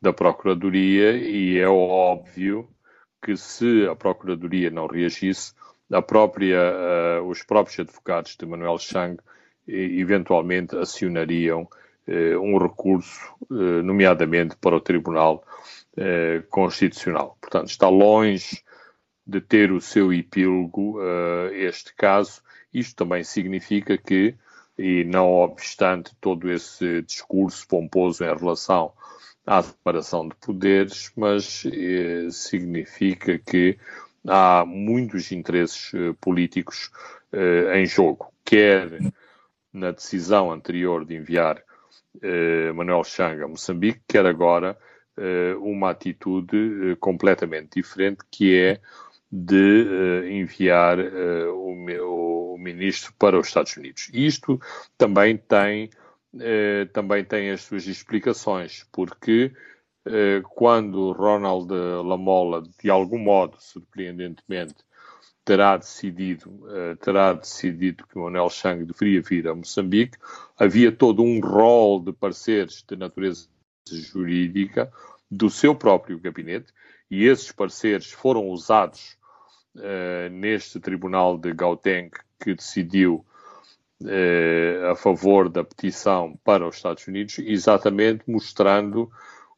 [0.00, 2.68] da Procuradoria e é óbvio
[3.20, 5.52] que se a Procuradoria não reagisse,
[5.90, 6.60] a própria,
[7.20, 9.18] uh, os próprios advogados de Manuel Chang
[9.66, 11.62] eventualmente acionariam
[12.06, 15.42] uh, um recurso, uh, nomeadamente para o Tribunal
[16.50, 17.36] Constitucional.
[17.40, 18.62] Portanto, está longe
[19.26, 21.00] de ter o seu epílogo
[21.52, 22.42] este caso.
[22.72, 24.34] Isto também significa que,
[24.76, 28.92] e não obstante todo esse discurso pomposo em relação
[29.46, 33.78] à separação de poderes, mas eh, significa que
[34.26, 36.90] há muitos interesses eh, políticos
[37.30, 38.88] eh, em jogo, quer
[39.72, 41.62] na decisão anterior de enviar
[42.22, 44.93] eh, Manuel Chang a Moçambique, quer agora eh,
[45.60, 48.80] uma atitude eh, completamente diferente, que é
[49.30, 50.98] de enviar
[51.52, 54.08] o, ministro para os Estados Unidos.
[54.12, 54.60] Isto
[54.96, 55.90] também tem
[56.40, 59.52] eh, também tem as suas explicações, porque
[60.06, 64.76] eh, quando Ronald Lamola, de algum modo, surpreendentemente,
[65.44, 70.18] terá decidido, eh, terá decidido que Manuel Chang deveria vir a Moçambique,
[70.58, 73.48] havia todo um rol de pareceres de natureza
[73.92, 74.92] jurídica
[75.30, 76.72] do seu próprio gabinete,
[77.10, 79.16] e esses pareceres foram usados
[79.76, 83.24] uh, neste tribunal de Gauteng que decidiu
[84.06, 89.10] eh, a favor da petição para os Estados Unidos, exatamente mostrando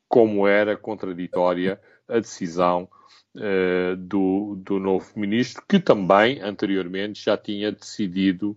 [0.06, 2.88] como era contraditória a decisão
[3.36, 8.56] eh, do, do novo ministro, que também anteriormente já tinha decidido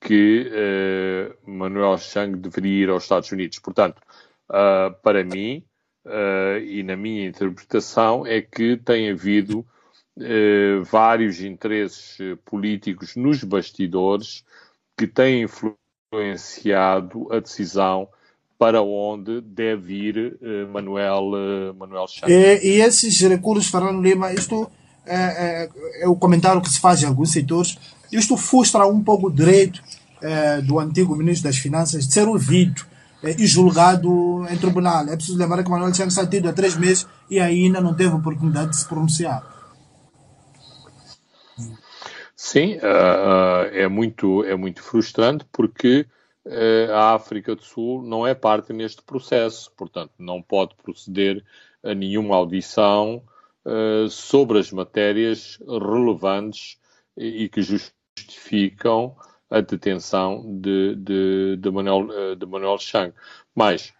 [0.00, 0.52] que
[1.46, 3.58] Manuel Chang deveria ir aos Estados Unidos.
[3.58, 4.02] Portanto,
[4.50, 5.64] uh, para mim,
[6.06, 14.44] uh, e na minha interpretação, é que tem havido uh, vários interesses políticos nos bastidores
[14.96, 15.42] que têm
[16.12, 18.08] influenciado a decisão
[18.56, 20.38] para onde deve ir
[20.70, 22.32] Manuel, Manuel Chaves.
[22.32, 24.70] E, e, esses recursos, Fernando Lima, isto
[25.04, 27.76] é, é, é, o comentário que se faz em alguns setores,
[28.10, 29.82] isto frustra um pouco o direito
[30.22, 32.86] é, do antigo ministro das Finanças de ser ouvido
[33.38, 35.04] e julgado em tribunal.
[35.08, 38.70] É preciso lembrar que Manuel Chaves está há três meses e ainda não teve oportunidade
[38.70, 39.54] de se pronunciar.
[42.36, 46.06] Sim, uh, é, muito, é muito frustrante porque
[46.44, 51.42] uh, a África do Sul não é parte neste processo, portanto, não pode proceder
[51.82, 53.22] a nenhuma audição
[53.64, 56.76] uh, sobre as matérias relevantes
[57.16, 59.16] e, e, que justificam
[59.56, 63.12] a detenção de, de, de, Manuel, de Manuel Chang.
[63.54, 63.92] Mas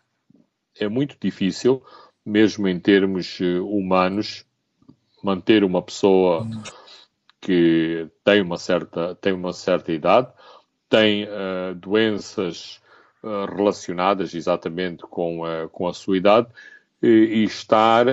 [0.79, 1.83] é muito difícil,
[2.25, 4.45] mesmo em termos humanos,
[5.23, 6.47] manter uma pessoa
[7.41, 10.33] que tem uma certa, tem uma certa idade,
[10.89, 12.81] tem uh, doenças
[13.23, 16.49] uh, relacionadas exatamente com, uh, com a sua idade
[17.03, 18.07] e, e estar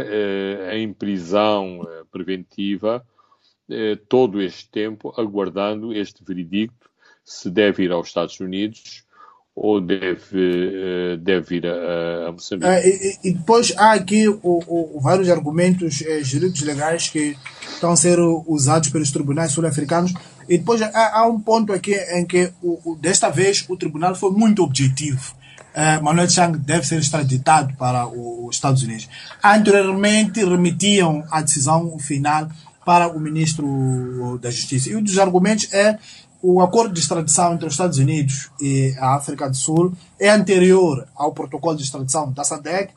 [0.74, 3.06] em prisão preventiva
[4.10, 6.91] todo este tempo aguardando este veredicto
[7.32, 9.04] se deve ir aos Estados Unidos
[9.56, 12.72] ou deve, deve ir a, a Moçambique.
[12.72, 17.36] E, e, depois há aqui o, o, vários argumentos jurídicos legais que
[17.74, 20.14] estão a ser usados pelos tribunais sul-africanos.
[20.48, 24.32] E depois há, há, um ponto aqui em que, o, desta vez, o tribunal foi
[24.32, 25.36] muito objetivo.
[25.76, 29.08] Uh, Manuel Chang deve ser extraditado para os Estados Unidos.
[29.44, 32.50] Anteriormente, remetiam a decisão final
[32.86, 34.90] para o ministro da Justiça.
[34.90, 35.98] E um dos argumentos é
[36.42, 41.08] o acordo de extradição entre os Estados Unidos e a África do Sul é anterior
[41.16, 42.92] ao protocolo de extradição da SADC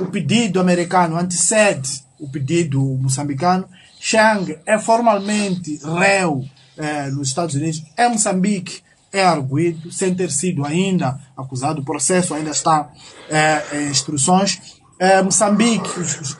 [0.00, 3.68] o pedido americano antecede o pedido moçambicano.
[3.98, 6.44] Chang é formalmente réu
[6.76, 7.82] eh, nos Estados Unidos.
[7.98, 8.82] Em Moçambique
[9.12, 11.82] é arguído, sem ter sido ainda acusado.
[11.82, 12.90] O processo ainda está
[13.28, 14.80] eh, em instruções.
[14.98, 15.90] Eh, Moçambique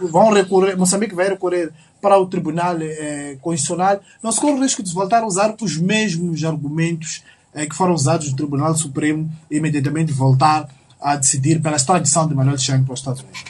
[0.01, 1.71] vão recorrer, Moçambique vai recorrer
[2.01, 4.01] para o Tribunal eh, Constitucional.
[4.23, 7.23] Não se corre o risco de voltar a usar os mesmos argumentos
[7.55, 10.69] eh, que foram usados no Tribunal Supremo e imediatamente voltar
[11.01, 13.45] a decidir pela extradição de Manuel Chang para os Estados Unidos.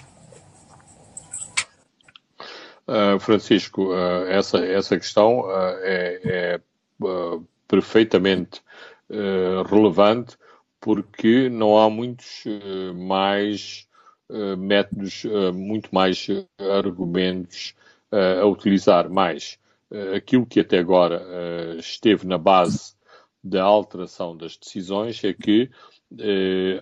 [2.87, 5.51] Uh, Francisco, uh, essa, essa questão uh,
[5.83, 6.61] é, é
[7.69, 8.61] perfeitamente
[9.69, 10.37] relevante
[10.81, 12.45] porque não há muitos
[12.95, 13.89] mais
[14.57, 16.29] métodos, muito mais
[16.79, 17.75] argumentos
[18.13, 19.09] a utilizar.
[19.11, 19.59] Mais
[20.17, 22.95] aquilo que até agora esteve na base
[23.43, 25.71] da alteração das decisões é que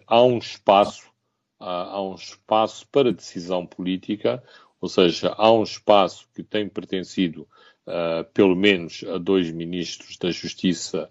[0.06, 1.08] há um espaço
[1.60, 4.42] há um espaço para decisão política
[4.80, 7.48] ou seja, há um espaço que tem pertencido,
[7.86, 11.10] uh, pelo menos, a dois ministros da Justiça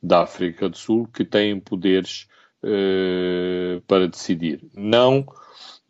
[0.00, 2.28] da África do Sul que têm poderes
[2.62, 4.64] uh, para decidir.
[4.72, 5.26] Não,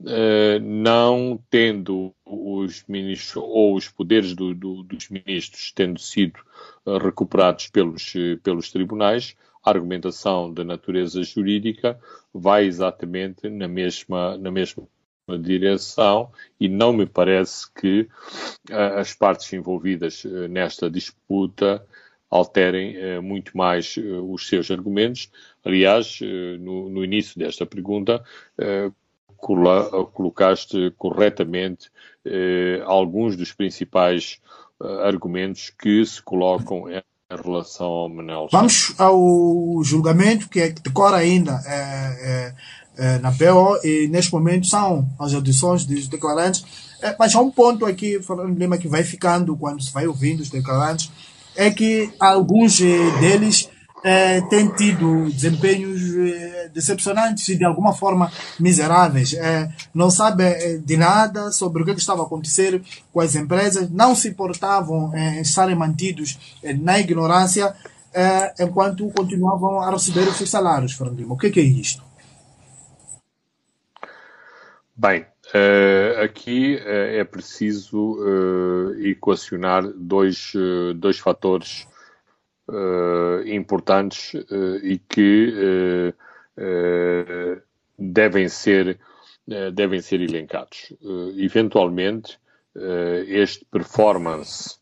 [0.01, 6.39] uh, não tendo os ministros ou os poderes do, do, dos ministros tendo sido
[7.03, 11.99] recuperados pelos, pelos tribunais, a argumentação da natureza jurídica
[12.33, 14.87] vai exatamente na mesma, na mesma
[15.41, 18.09] direção e não me parece que
[18.71, 21.87] uh, as partes envolvidas nesta disputa
[22.31, 25.31] alterem muito mais os seus argumentos.
[25.65, 26.21] Aliás,
[26.61, 28.23] no, no, início desta pergunta,
[29.41, 31.91] colocaste corretamente
[32.85, 34.41] alguns dos principais
[35.05, 38.49] argumentos que se colocam em relação ao Manel.
[38.51, 42.55] Vamos ao julgamento que, é, decora ainda é,
[42.97, 46.65] é na PO e neste momento são as audições dos declarantes.
[47.03, 50.41] É, mas há um ponto aqui, Fernando Lima, que vai ficando quando se vai ouvindo
[50.41, 51.13] os declarantes,
[51.55, 53.69] é que alguns eh, deles
[54.49, 56.01] têm tido desempenhos
[56.73, 59.35] decepcionantes e de alguma forma miseráveis.
[59.35, 64.15] É, não sabem de nada sobre o que, estava a acontecer com as empresas, não
[64.15, 66.39] se importavam em estarem mantidos
[66.81, 67.75] na ignorância
[68.59, 71.35] enquanto continuavam a receber os seus salários, Fernando Lima.
[71.35, 72.03] O que, que é isto?
[75.01, 80.53] Bem, uh, aqui uh, é preciso uh, equacionar dois,
[80.97, 81.87] dois fatores
[83.47, 84.35] importantes
[84.83, 86.13] e que
[87.99, 88.99] devem, ser,
[89.73, 90.93] devem ser elencados.
[91.37, 92.39] eventualmente,
[93.27, 94.79] este performance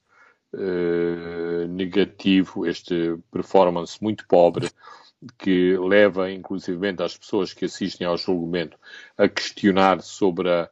[1.68, 4.70] negativo, este performance muito pobre
[5.38, 8.78] que leva, inclusivamente, as pessoas que assistem ao julgamento
[9.16, 10.68] a questionar sobre a,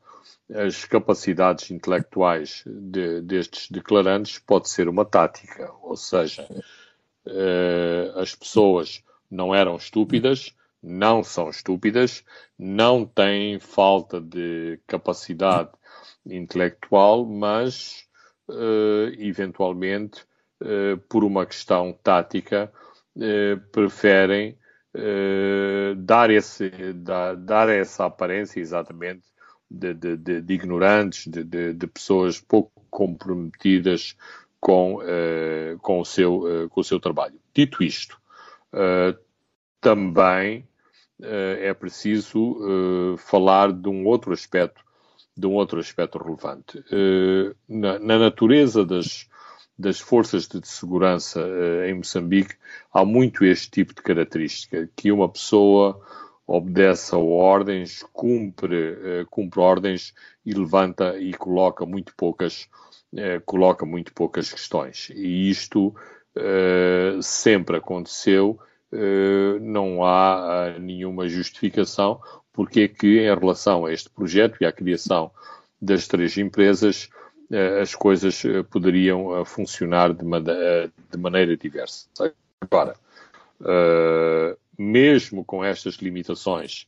[0.54, 5.72] as capacidades intelectuais de, destes declarantes, pode ser uma tática.
[5.82, 6.46] Ou seja,
[7.26, 10.54] uh, as pessoas não eram estúpidas,
[10.84, 12.24] não são estúpidas,
[12.58, 15.70] não têm falta de capacidade
[16.26, 18.06] intelectual, mas,
[18.48, 20.24] uh, eventualmente,
[20.62, 22.72] uh, por uma questão tática,
[23.20, 24.58] eh, preferem
[25.96, 29.24] dar, esse, dar, dar essa aparência exatamente
[29.70, 34.16] de, de, de, de ignorantes, de, pessoas pouco comprometidas
[34.60, 37.38] com, uh, com, o seu, uh, com o seu trabalho.
[37.52, 38.18] Dito isto,
[38.72, 39.18] uh,
[39.80, 40.66] também
[41.20, 44.82] é preciso falar de um outro aspecto,
[45.36, 46.84] de um outro aspecto relevante.
[47.68, 49.28] Na, na, natureza das,
[49.78, 51.40] das forças de segurança
[51.88, 52.56] em Moçambique,
[52.92, 56.00] há muito este tipo de característica, que uma pessoa
[56.46, 62.68] obedece a ordens, cumpre, cumpre ordens e levanta e coloca muito poucas,
[63.46, 65.10] coloca muito poucas questões.
[65.10, 65.94] E isto
[67.22, 68.58] sempre aconteceu,
[69.60, 72.20] não há nenhuma justificação
[72.54, 75.30] porque é que, em relação a este projeto e à criação
[75.82, 77.10] das três empresas,
[77.50, 82.08] eh, as coisas eh, poderiam eh, funcionar de, de maneira diversa.
[82.60, 82.94] Agora,
[84.78, 86.86] mesmo com estas limitações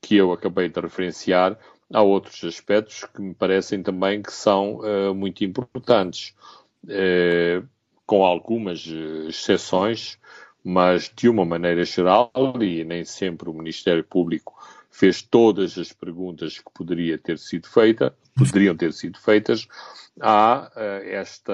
[0.00, 1.58] que eu acabei de referenciar,
[1.92, 4.80] há outros aspectos que me parecem também que são
[5.14, 6.34] muito importantes,
[8.06, 8.86] com algumas
[9.28, 10.18] exceções,
[10.64, 14.54] mas de uma maneira geral, e nem sempre o Ministério Público
[14.90, 19.68] fez todas as perguntas que poderia ter sido feita, poderiam ter sido feitas,
[20.20, 21.52] há uh, esta,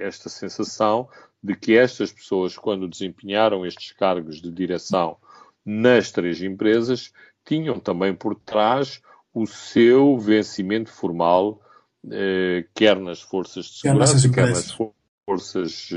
[0.00, 1.08] esta sensação
[1.42, 5.18] de que estas pessoas, quando desempenharam estes cargos de direção
[5.64, 7.12] nas três empresas,
[7.44, 9.02] tinham também por trás
[9.34, 11.60] o seu vencimento formal,
[12.74, 14.76] quer nas forças de segurança, quer nas
[15.26, 15.90] forças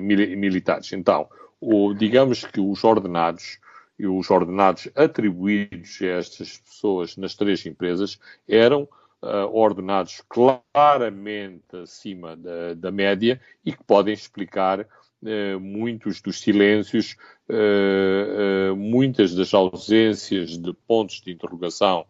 [0.00, 0.92] militares.
[0.92, 1.28] Então,
[1.60, 3.58] o, digamos que os ordenados
[3.98, 8.88] e os ordenados atribuídos a estas pessoas nas três empresas eram
[9.22, 17.16] uh, ordenados claramente acima da, da, média e que podem explicar uh, muitos dos silêncios,
[17.48, 22.06] uh, muitas das ausências de pontos de interrogação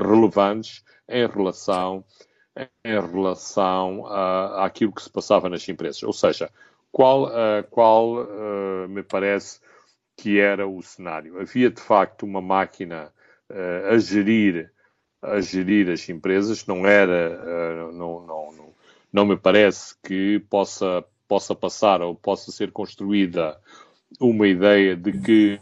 [0.00, 2.04] relevantes em relação,
[2.56, 6.02] em relação a, àquilo que se passava nas empresas.
[6.02, 6.50] Ou seja,
[6.90, 7.30] qual,
[7.70, 8.26] qual
[8.88, 9.60] me parece
[10.16, 11.40] que era o cenário?
[11.40, 13.10] Havia de facto uma máquina
[13.90, 14.70] a gerir
[15.22, 18.74] a gerir as empresas, não era, uh, não, não, não,
[19.12, 23.56] não, me parece que possa, possa passar ou possa ser construída
[24.20, 25.60] uma ideia de que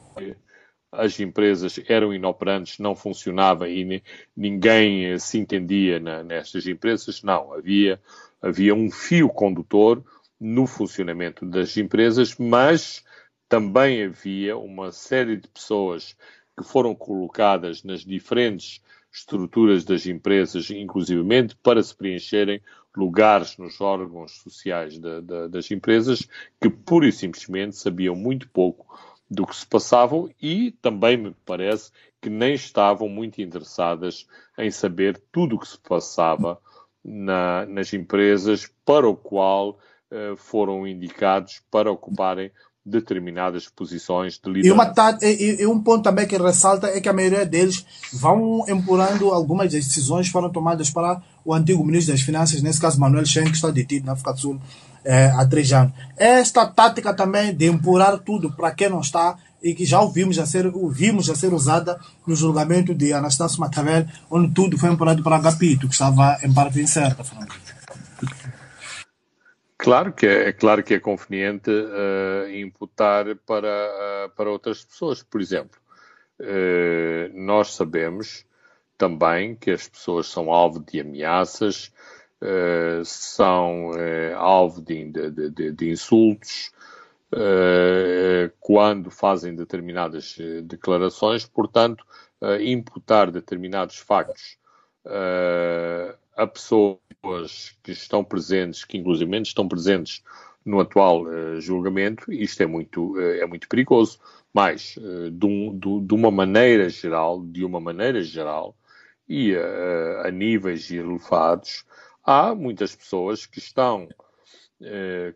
[0.92, 4.02] as empresas eram inoperantes, não funcionava e
[4.36, 7.22] ninguém se entendia na, nestas empresas.
[7.22, 8.00] Não, havia,
[8.42, 10.04] havia um fio condutor
[10.38, 13.04] no funcionamento das empresas, mas
[13.48, 16.16] também havia uma série de pessoas
[16.56, 18.82] que foram colocadas nas diferentes
[19.12, 22.60] estruturas das empresas, inclusivamente para se preencherem
[22.96, 26.28] lugares nos órgãos sociais da, da, das empresas
[26.60, 28.86] que pura e simplesmente sabiam muito pouco
[29.30, 34.26] do que se passavam e também me parece que nem estavam muito interessadas
[34.58, 36.60] em saber tudo o que se passava
[37.04, 39.78] na, nas empresas para o qual
[40.10, 42.50] uh, foram indicados para ocuparem
[42.90, 44.68] determinadas posições de liderança.
[44.68, 48.64] E, uma, e, e, um ponto também que ressalta é que a maioria deles vão
[48.68, 53.24] empurrando algumas decisões que foram tomadas para o antigo ministro das Finanças, nesse caso Manuel
[53.24, 54.60] Chen, que está detido na África do Sul
[55.04, 55.92] é, há três anos.
[56.16, 60.46] Esta tática também de empurrar tudo para quem não está e que já ouvimos a
[60.46, 65.36] ser, ouvimos a ser usada no julgamento de Anastácio Matavel, onde tudo foi empurrado para
[65.36, 67.22] Agapito, que estava em parte incerta.
[67.22, 67.54] Franco.
[69.80, 75.22] Claro que é, é claro que é conveniente uh, imputar para, uh, para outras pessoas.
[75.22, 75.80] Por exemplo,
[76.38, 78.44] uh, nós sabemos
[78.98, 81.90] também que as pessoas são alvo de ameaças,
[83.04, 83.92] são
[84.36, 86.70] alvo de, de, de, de insultos
[88.60, 91.46] quando fazem determinadas declarações.
[91.46, 92.04] Portanto,
[92.60, 94.58] imputar determinados factos
[96.40, 100.22] a pessoas que estão presentes, que inclusive estão presentes
[100.64, 104.18] no atual uh, julgamento, isto é muito, uh, é muito perigoso.
[104.52, 108.74] Mas, uh, de, um, de, de, uma maneira geral, de uma maneira geral,
[109.28, 109.54] e
[110.24, 111.84] a níveis elevados,
[112.24, 114.08] há muitas pessoas que estão,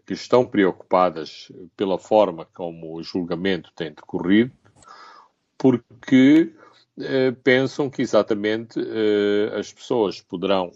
[0.04, 4.50] que estão preocupadas pela forma como o julgamento tem decorrido,
[5.56, 6.52] porque
[7.44, 8.80] pensam que exatamente
[9.56, 10.72] as pessoas poderão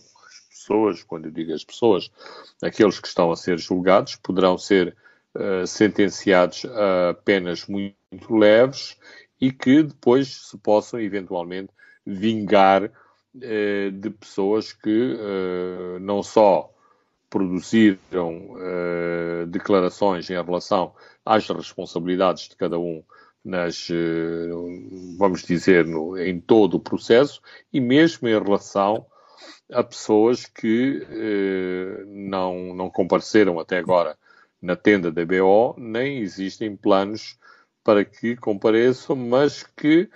[0.69, 2.11] pessoas, quando eu digo as pessoas,
[2.63, 4.95] aqueles que estão a ser julgados, poderão ser
[5.35, 8.99] uh, sentenciados a penas muito leves
[9.41, 11.73] e que depois se possam eventualmente
[12.05, 16.71] vingar uh, de pessoas que uh, não só
[17.31, 18.55] produziram
[19.51, 20.95] declarações em relação
[21.27, 23.05] às responsabilidades de cada um
[23.45, 23.87] nas,
[25.19, 29.05] vamos dizer, no, em todo o processo e mesmo em relação
[29.73, 34.17] a pessoas que eh, não, não compareceram até agora
[34.61, 37.39] na tenda da BO, nem existem planos
[37.85, 40.09] para que compareçam, mas que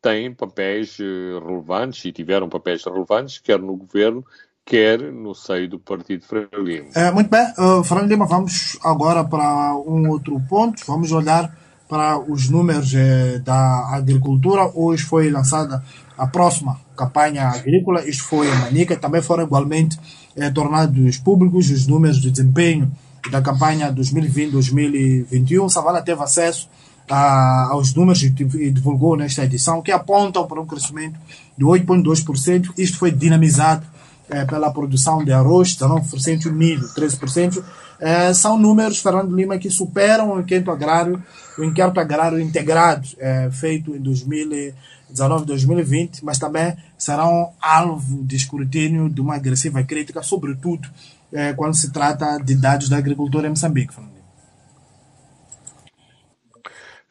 [0.00, 4.24] têm papéis eh, relevantes e tiveram papéis relevantes, quer no governo,
[4.64, 6.90] quer no seio do Partido Frelimo.
[6.94, 10.82] É, muito bem, uh, Fernando Lima, vamos agora para um outro ponto.
[10.86, 11.54] Vamos olhar
[11.90, 14.70] para os números eh, da agricultura.
[14.74, 15.82] Hoje foi lançada
[16.16, 19.98] a próxima campanha agrícola, isto foi em Manica, também foram igualmente
[20.36, 22.92] eh, tornados públicos os números de desempenho
[23.32, 25.68] da campanha 2020-2021.
[25.68, 26.68] Savala teve acesso
[27.10, 28.30] a, aos números e
[28.70, 31.18] divulgou nesta edição, que apontam para um crescimento
[31.58, 32.70] de 8,2%.
[32.78, 33.84] Isto foi dinamizado
[34.30, 37.60] eh, pela produção de arroz, 19%, e milho, 13%.
[38.00, 41.22] Eh, são números, Fernando Lima, que superam o inquérito agrário,
[41.60, 44.74] o inquérito agrário integrado eh, feito em 2000
[45.12, 50.88] 2019-2020, mas também serão alvo de escrutínio de uma agressiva crítica, sobretudo
[51.32, 53.94] eh, quando se trata de dados da agricultura em Moçambique.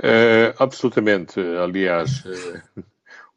[0.02, 1.40] É, absolutamente.
[1.40, 2.62] Aliás, é,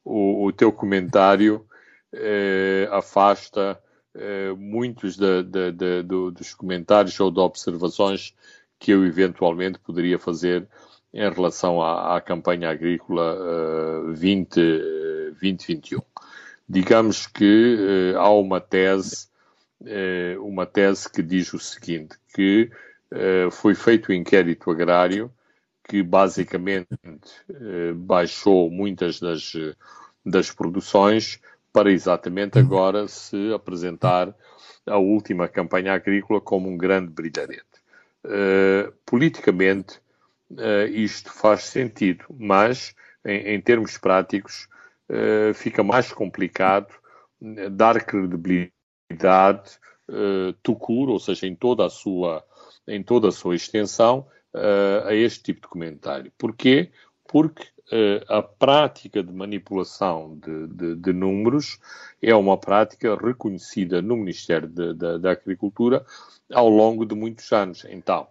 [0.04, 1.66] o, o, teu comentário
[2.12, 3.78] é, afasta
[4.58, 8.34] muitos de, de, de, dos comentários ou de observações
[8.78, 10.68] que eu eventualmente poderia fazer
[11.12, 14.54] em relação à, à campanha agrícola uh, 20,
[15.40, 16.00] 2021.
[16.68, 19.26] Digamos que há uma tese,
[20.40, 22.70] uma tese que diz o seguinte, que
[23.50, 25.30] foi feito o um inquérito agrário
[25.86, 26.88] que basicamente
[27.94, 29.52] baixou muitas das,
[30.24, 31.40] das produções
[31.72, 34.34] para exatamente agora se apresentar
[34.86, 37.62] a última campanha agrícola como um grande brilharete.
[38.24, 40.00] Uh, politicamente,
[40.52, 42.94] uh, isto faz sentido, mas
[43.24, 44.68] em, em termos práticos,
[45.08, 46.92] uh, fica mais complicado
[47.72, 48.72] dar credibilidade
[50.08, 52.44] uh, tucur, ou seja, em toda a sua,
[52.86, 54.26] em toda a sua extensão,
[55.06, 56.30] a este tipo de comentário.
[56.36, 56.90] Porquê?
[57.26, 61.78] Porque eh, a prática de manipulação de, de, de, números
[62.22, 66.02] é uma prática reconhecida no Ministério da Agricultura
[66.50, 67.84] ao longo de muitos anos.
[67.84, 68.26] Então, uh,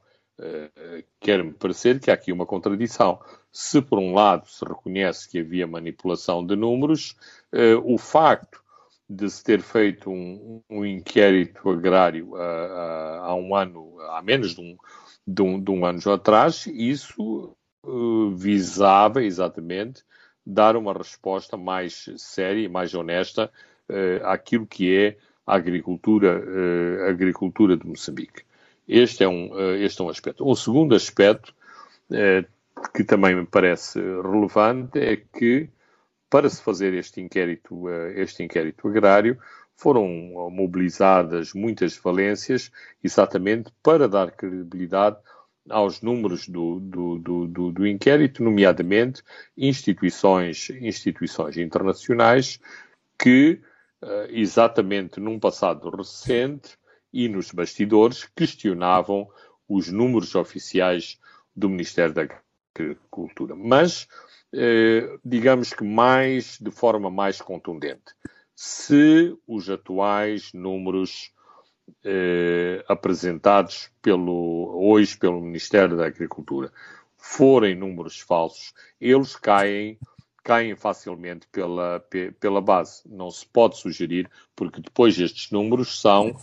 [1.19, 3.19] quer-me parecer que há aqui uma contradição.
[3.51, 7.15] Se, por um lado, se reconhece que havia manipulação de números,
[7.53, 8.61] uh, o facto
[9.09, 14.77] de se ter feito um, um inquérito agrário há um ano, há menos de um,
[15.27, 17.53] de um, de um ano atrás, isso
[18.33, 20.01] visava exatamente
[20.45, 23.51] dar uma resposta mais séria e mais honesta
[24.23, 26.41] àquilo que é a agricultura,
[27.09, 28.43] agricultura de Moçambique.
[28.91, 30.49] Este é, um, este é um aspecto.
[30.49, 31.53] Um segundo aspecto
[32.93, 35.69] que também me parece relevante é que
[36.29, 39.37] para se fazer este inquérito, este inquérito agrário,
[39.81, 40.07] foram
[40.51, 42.71] mobilizadas muitas valências
[43.03, 45.17] exatamente para dar credibilidade
[45.69, 49.23] aos números do, do, do, do, inquérito, nomeadamente
[49.57, 52.59] instituições, instituições internacionais
[53.17, 53.59] que,
[54.01, 56.77] eh, exatamente num passado recente
[57.13, 59.27] e nos bastidores, questionavam
[59.67, 61.19] os números oficiais
[61.55, 62.27] do Ministério da
[62.73, 63.55] Agricultura.
[63.55, 64.07] Mas,
[64.53, 68.13] eh, digamos que mais, de forma mais contundente,
[68.55, 71.33] se os atuais números
[72.03, 76.71] eh, apresentados pelo, hoje pelo Ministério da Agricultura
[77.17, 79.97] forem números falsos, eles caem,
[80.43, 82.03] caem facilmente pela,
[82.39, 83.01] pela base.
[83.05, 86.35] Não se pode sugerir, porque depois estes números são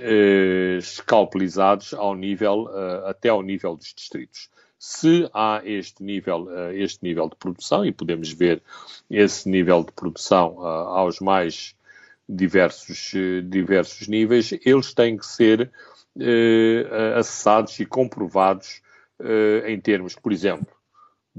[0.00, 4.48] eh, escalpelizados ao nível, eh, até ao nível dos distritos.
[4.78, 8.62] Se há este nível, eh, este nível de produção, e podemos ver
[9.10, 11.74] esse nível de produção aos mais
[12.28, 13.12] diversos,
[13.48, 15.72] diversos níveis, eles têm que ser
[17.16, 18.82] acessados e comprovados
[19.66, 20.77] em termos, por exemplo,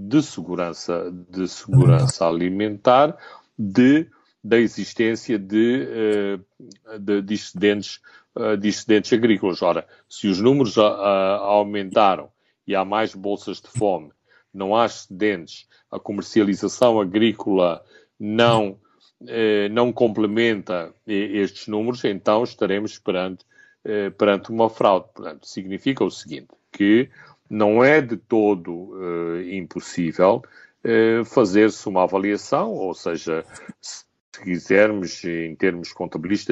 [0.07, 3.17] de segurança, de segurança alimentar,
[3.57, 4.07] de,
[4.43, 5.87] da existência de,
[6.55, 7.99] uh, de dissidentes,
[8.35, 9.61] uh, dissidentes agrícolas.
[9.61, 12.29] Ora, se os números uh, aumentaram
[12.65, 14.11] e há mais bolsas de fome,
[14.53, 17.83] não há excedentes, a comercialização agrícola
[18.19, 18.79] não
[19.27, 23.45] eh, não complementa estes números, então estaremos perante,
[23.83, 25.07] eh, perante uma fraude.
[25.13, 27.09] Portanto, significa o seguinte, que
[27.49, 30.43] não é de todo eh, impossível
[31.25, 33.43] fazer-se uma avaliação, ou seja,
[33.81, 34.05] se
[34.41, 35.91] quisermos, em termos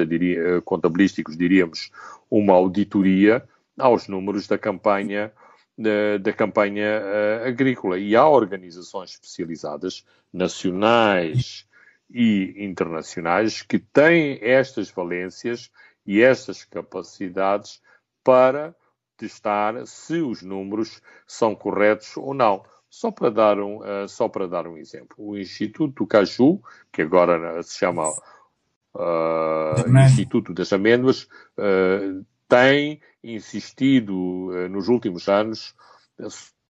[0.05, 1.91] diria, contabilísticos, diríamos
[2.29, 5.31] uma auditoria aos números da campanha
[5.77, 7.97] da, da campanha uh, agrícola.
[7.99, 11.67] E há organizações especializadas, nacionais,
[12.09, 15.69] e internacionais que têm estas valências
[16.05, 17.81] e estas capacidades
[18.23, 18.73] para
[19.17, 22.63] testar se os números são corretos ou não.
[22.89, 26.61] Só para dar um, uh, só para dar um exemplo, o Instituto do Caju,
[26.91, 28.09] que agora se chama
[28.95, 31.23] uh, Instituto das Amêndoas,
[31.57, 34.13] uh, tem insistido
[34.69, 35.75] nos últimos anos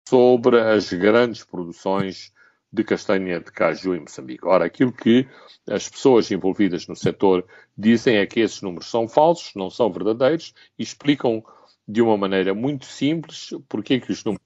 [0.07, 2.31] sobre as grandes produções
[2.73, 4.47] de castanha de caju em Moçambique.
[4.47, 5.29] Ora, aquilo que
[5.69, 10.55] as pessoas envolvidas no setor dizem é que esses números são falsos, não são verdadeiros
[10.79, 11.45] e explicam
[11.93, 14.41] de uma maneira muito simples porque é que os números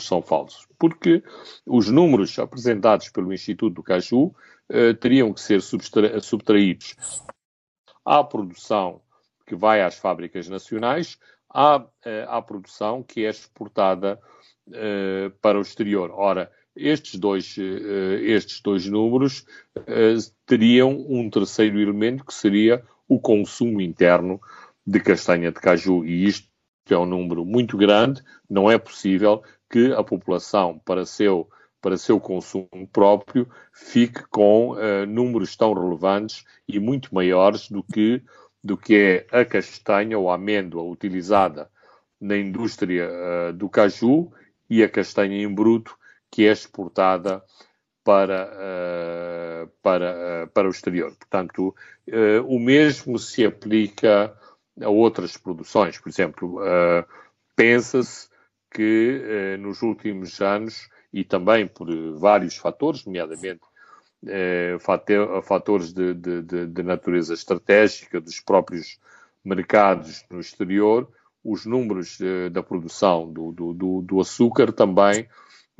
[0.00, 0.66] são falsos.
[0.76, 1.22] Porque
[1.64, 4.34] os números apresentados pelo Instituto do Caju
[4.68, 6.96] eh, teriam que ser subtra subtraídos
[8.04, 9.00] à produção
[9.46, 11.18] que vai às fábricas nacionais,
[11.48, 14.20] à, eh, à produção que é exportada
[14.72, 16.10] eh, para o exterior.
[16.10, 19.46] Ora, estes dois, eh, estes dois números
[19.86, 24.40] eh, teriam um terceiro elemento que seria o consumo interno
[24.84, 26.04] de castanha de caju.
[26.04, 26.48] E isto
[26.92, 31.48] é um número muito grande, não é possível que a população, para seu,
[31.80, 38.22] para seu consumo próprio, fique com uh, números tão relevantes e muito maiores do que,
[38.62, 41.70] do que é a castanha ou a amêndoa utilizada
[42.20, 44.30] na indústria uh, do caju
[44.68, 45.96] e a castanha em bruto
[46.30, 47.42] que é exportada
[48.02, 51.14] para, uh, para, para o exterior.
[51.16, 51.74] Portanto,
[52.46, 54.36] o mesmo se aplica
[54.80, 55.98] a outras produções.
[55.98, 56.60] Por exemplo,
[57.54, 58.28] pensa-se
[58.70, 63.60] que nos últimos anos, e também por vários fatores, nomeadamente
[65.44, 68.98] fatores de, de, de, natureza estratégica dos próprios
[69.44, 71.08] mercados no exterior,
[71.44, 72.18] os números
[72.50, 75.28] da produção do, do, do açúcar também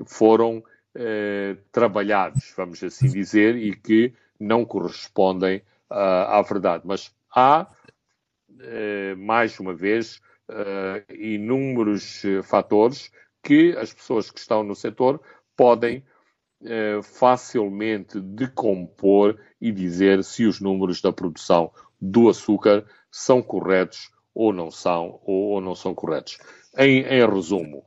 [0.07, 0.63] foram
[0.97, 5.59] eh, trabalhados, vamos assim dizer, e que não correspondem
[5.91, 5.95] uh,
[6.29, 6.85] à verdade.
[6.87, 7.84] Mas há, uh,
[9.17, 13.11] mais uma vez, uh, inúmeros fatores
[13.43, 15.21] que as pessoas que estão no setor
[15.57, 16.05] podem
[17.03, 24.71] facilmente decompor e dizer se os números da produção do açúcar são corretos ou não
[24.71, 26.39] são, ou, não são corretos.
[26.79, 27.85] Em, em resumo,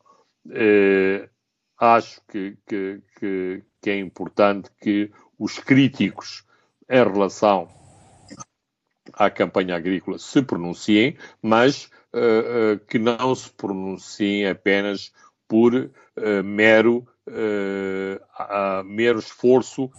[1.77, 6.43] acho que, que, que, que, é importante que os críticos
[6.89, 7.67] em relação
[9.17, 15.11] à campanha agrícola se pronunciem, mas uh, uh, que não se pronunciem apenas
[15.47, 17.07] por uh, mero,
[18.85, 19.91] mero esforço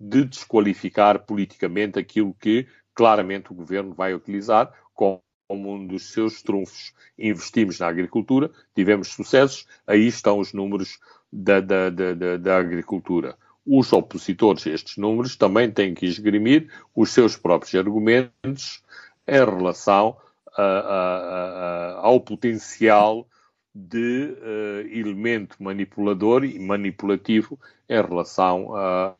[0.00, 6.92] de desqualificar politicamente aquilo que claramente o governo vai utilizar como um dos seus trunfos.
[7.16, 10.98] Investimos na agricultura, tivemos sucessos, aí estão os números
[11.32, 13.36] da, da, da, da agricultura.
[13.72, 18.82] Os opositores a estes números também têm que esgrimir os seus próprios argumentos
[19.28, 20.16] em relação
[20.56, 23.28] a, a, a, ao potencial
[23.72, 27.56] de uh, elemento manipulador e manipulativo
[27.88, 29.14] em relação a,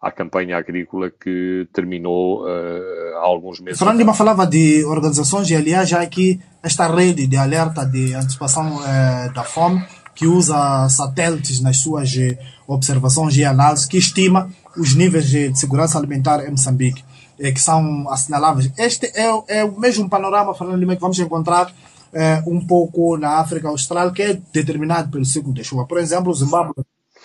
[0.00, 3.80] à campanha agrícola que terminou uh, há alguns meses.
[3.80, 8.76] Fernando Lima falava de organizações e, aliás, já aqui esta rede de alerta de antecipação
[8.76, 9.84] uh, da fome,
[10.16, 12.36] que usa satélites nas suas uh,
[12.66, 17.04] observações e análises, que estima os níveis de segurança alimentar em Moçambique,
[17.38, 18.72] que são assinaláveis.
[18.76, 21.72] Este é, é o mesmo panorama, Fernando Lima, que vamos encontrar
[22.46, 25.84] um pouco na África Austral, que é determinado pelo ciclo de chuva.
[25.84, 26.72] Por exemplo, o Zimbábue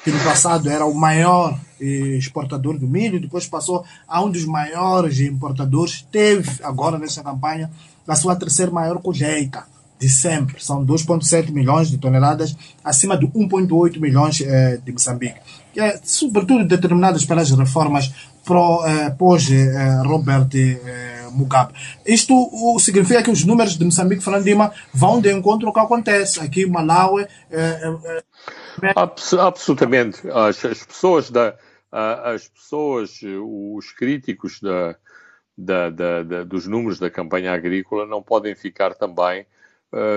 [0.03, 4.45] que no passado era o maior eh, exportador do milho, depois passou a um dos
[4.45, 7.69] maiores importadores, teve agora nessa campanha
[8.07, 9.65] a sua terceira maior colheita
[10.01, 10.55] de sempre.
[10.63, 15.39] São 2,7 milhões de toneladas, acima de 1,8 milhões eh, de Moçambique.
[15.77, 18.11] É, sobretudo determinadas pelas reformas
[18.43, 20.49] pro, eh, pós-Robert
[21.33, 21.73] Mugabe.
[22.03, 25.79] Isto o, significa que os números de Moçambique, Fernando Lima, vão de encontro ao que
[25.79, 26.39] acontece.
[26.39, 27.27] Aqui em Malawi,
[29.37, 30.27] Absolutamente.
[30.31, 31.53] As, as pessoas da,
[31.91, 34.95] as pessoas, os críticos da,
[35.55, 39.45] da, da, dos números da campanha agrícola não podem ficar também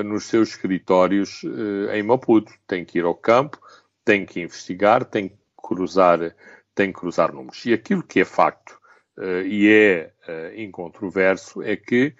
[0.05, 2.53] nos seus escritórios uh, em Maputo.
[2.66, 3.59] Tem que ir ao campo,
[4.05, 6.35] tem que investigar, tem que cruzar,
[6.75, 7.64] tem que cruzar números.
[7.66, 8.79] E aquilo que é facto
[9.18, 10.12] uh, e é
[10.57, 12.14] incontroverso é que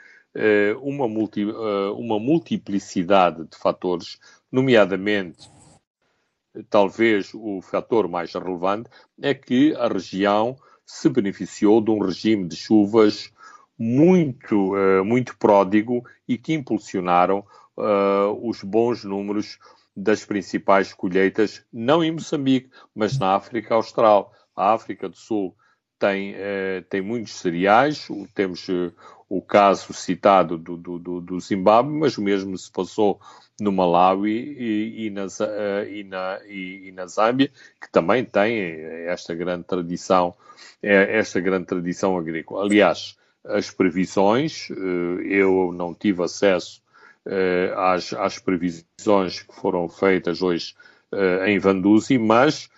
[0.83, 4.19] uma, multi, uma multiplicidade de fatores,
[4.51, 5.49] nomeadamente
[6.69, 8.91] talvez o fator mais relevante
[9.21, 13.33] é que a região se beneficiou de um regime de chuvas
[13.79, 17.45] muito, uh, muito pródigo e que impulsionaram
[17.77, 19.59] uh, os bons números
[19.97, 24.33] das principais colheitas, não em Moçambique, mas na África Austral.
[24.57, 25.55] A África do Sul
[25.99, 28.67] tem, uh, tem muitos cereais, temos
[29.29, 33.21] o caso citado do, do, do Zimbábue, mas o mesmo se passou
[33.61, 35.27] no Malawi e, e, na,
[35.89, 37.51] e, na, e, na Zâmbia,
[37.81, 38.59] que também tem
[39.07, 40.35] esta grande tradição,
[40.83, 42.65] esta grande tradição agrícola.
[42.65, 44.75] Aliás, as previsões, eh,
[45.27, 46.83] eu não tive acesso
[47.27, 50.75] eh, às, às previsões que foram feitas hoje
[51.13, 52.73] eh, em Vanduzi, mas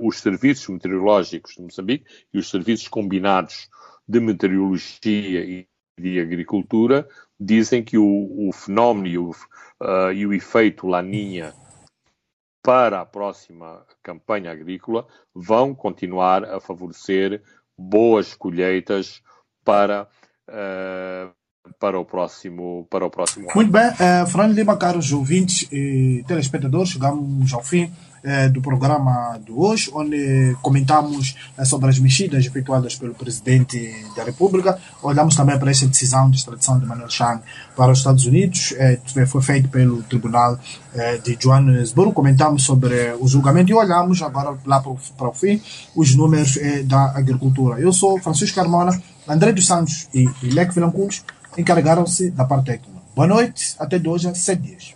[0.00, 3.68] os serviços meteorológicos de Moçambique e os serviços combinados
[4.08, 5.68] de meteorologia e
[6.00, 7.06] de agricultura
[7.38, 11.54] dizem que o, o fenómeno e o, uh, e o efeito Laninha
[12.62, 17.42] para a próxima campanha agrícola vão continuar a favorecer
[17.78, 19.22] boas colheitas
[19.70, 20.08] para,
[20.48, 21.30] uh,
[21.78, 23.54] para, o, próximo, para o próximo ano.
[23.54, 27.92] Muito bem, uh, Fernando Lima, caros ouvintes e telespectadores, chegamos ao fim
[28.22, 33.78] eh, do programa de hoje, onde comentamos sobre as mexidas efetuadas pelo presidente
[34.14, 34.78] da República.
[35.02, 37.40] Olhamos também para essa decisão de extradição de Manuel Chang
[37.74, 38.74] para os Estados Unidos,
[39.26, 40.58] foi feito pelo Tribunal
[41.24, 42.12] de Johannesburgo.
[42.12, 45.62] Comentamos sobre o julgamento e olhamos agora lá para o fim
[45.96, 47.80] os números da agricultura.
[47.80, 49.00] Eu sou Francisco Carmona,
[49.30, 51.24] André dos Santos e Leque Vilanculos
[51.56, 53.00] encarregaram-se da parte técnica.
[53.14, 54.94] Boa noite, até de hoje sete dias.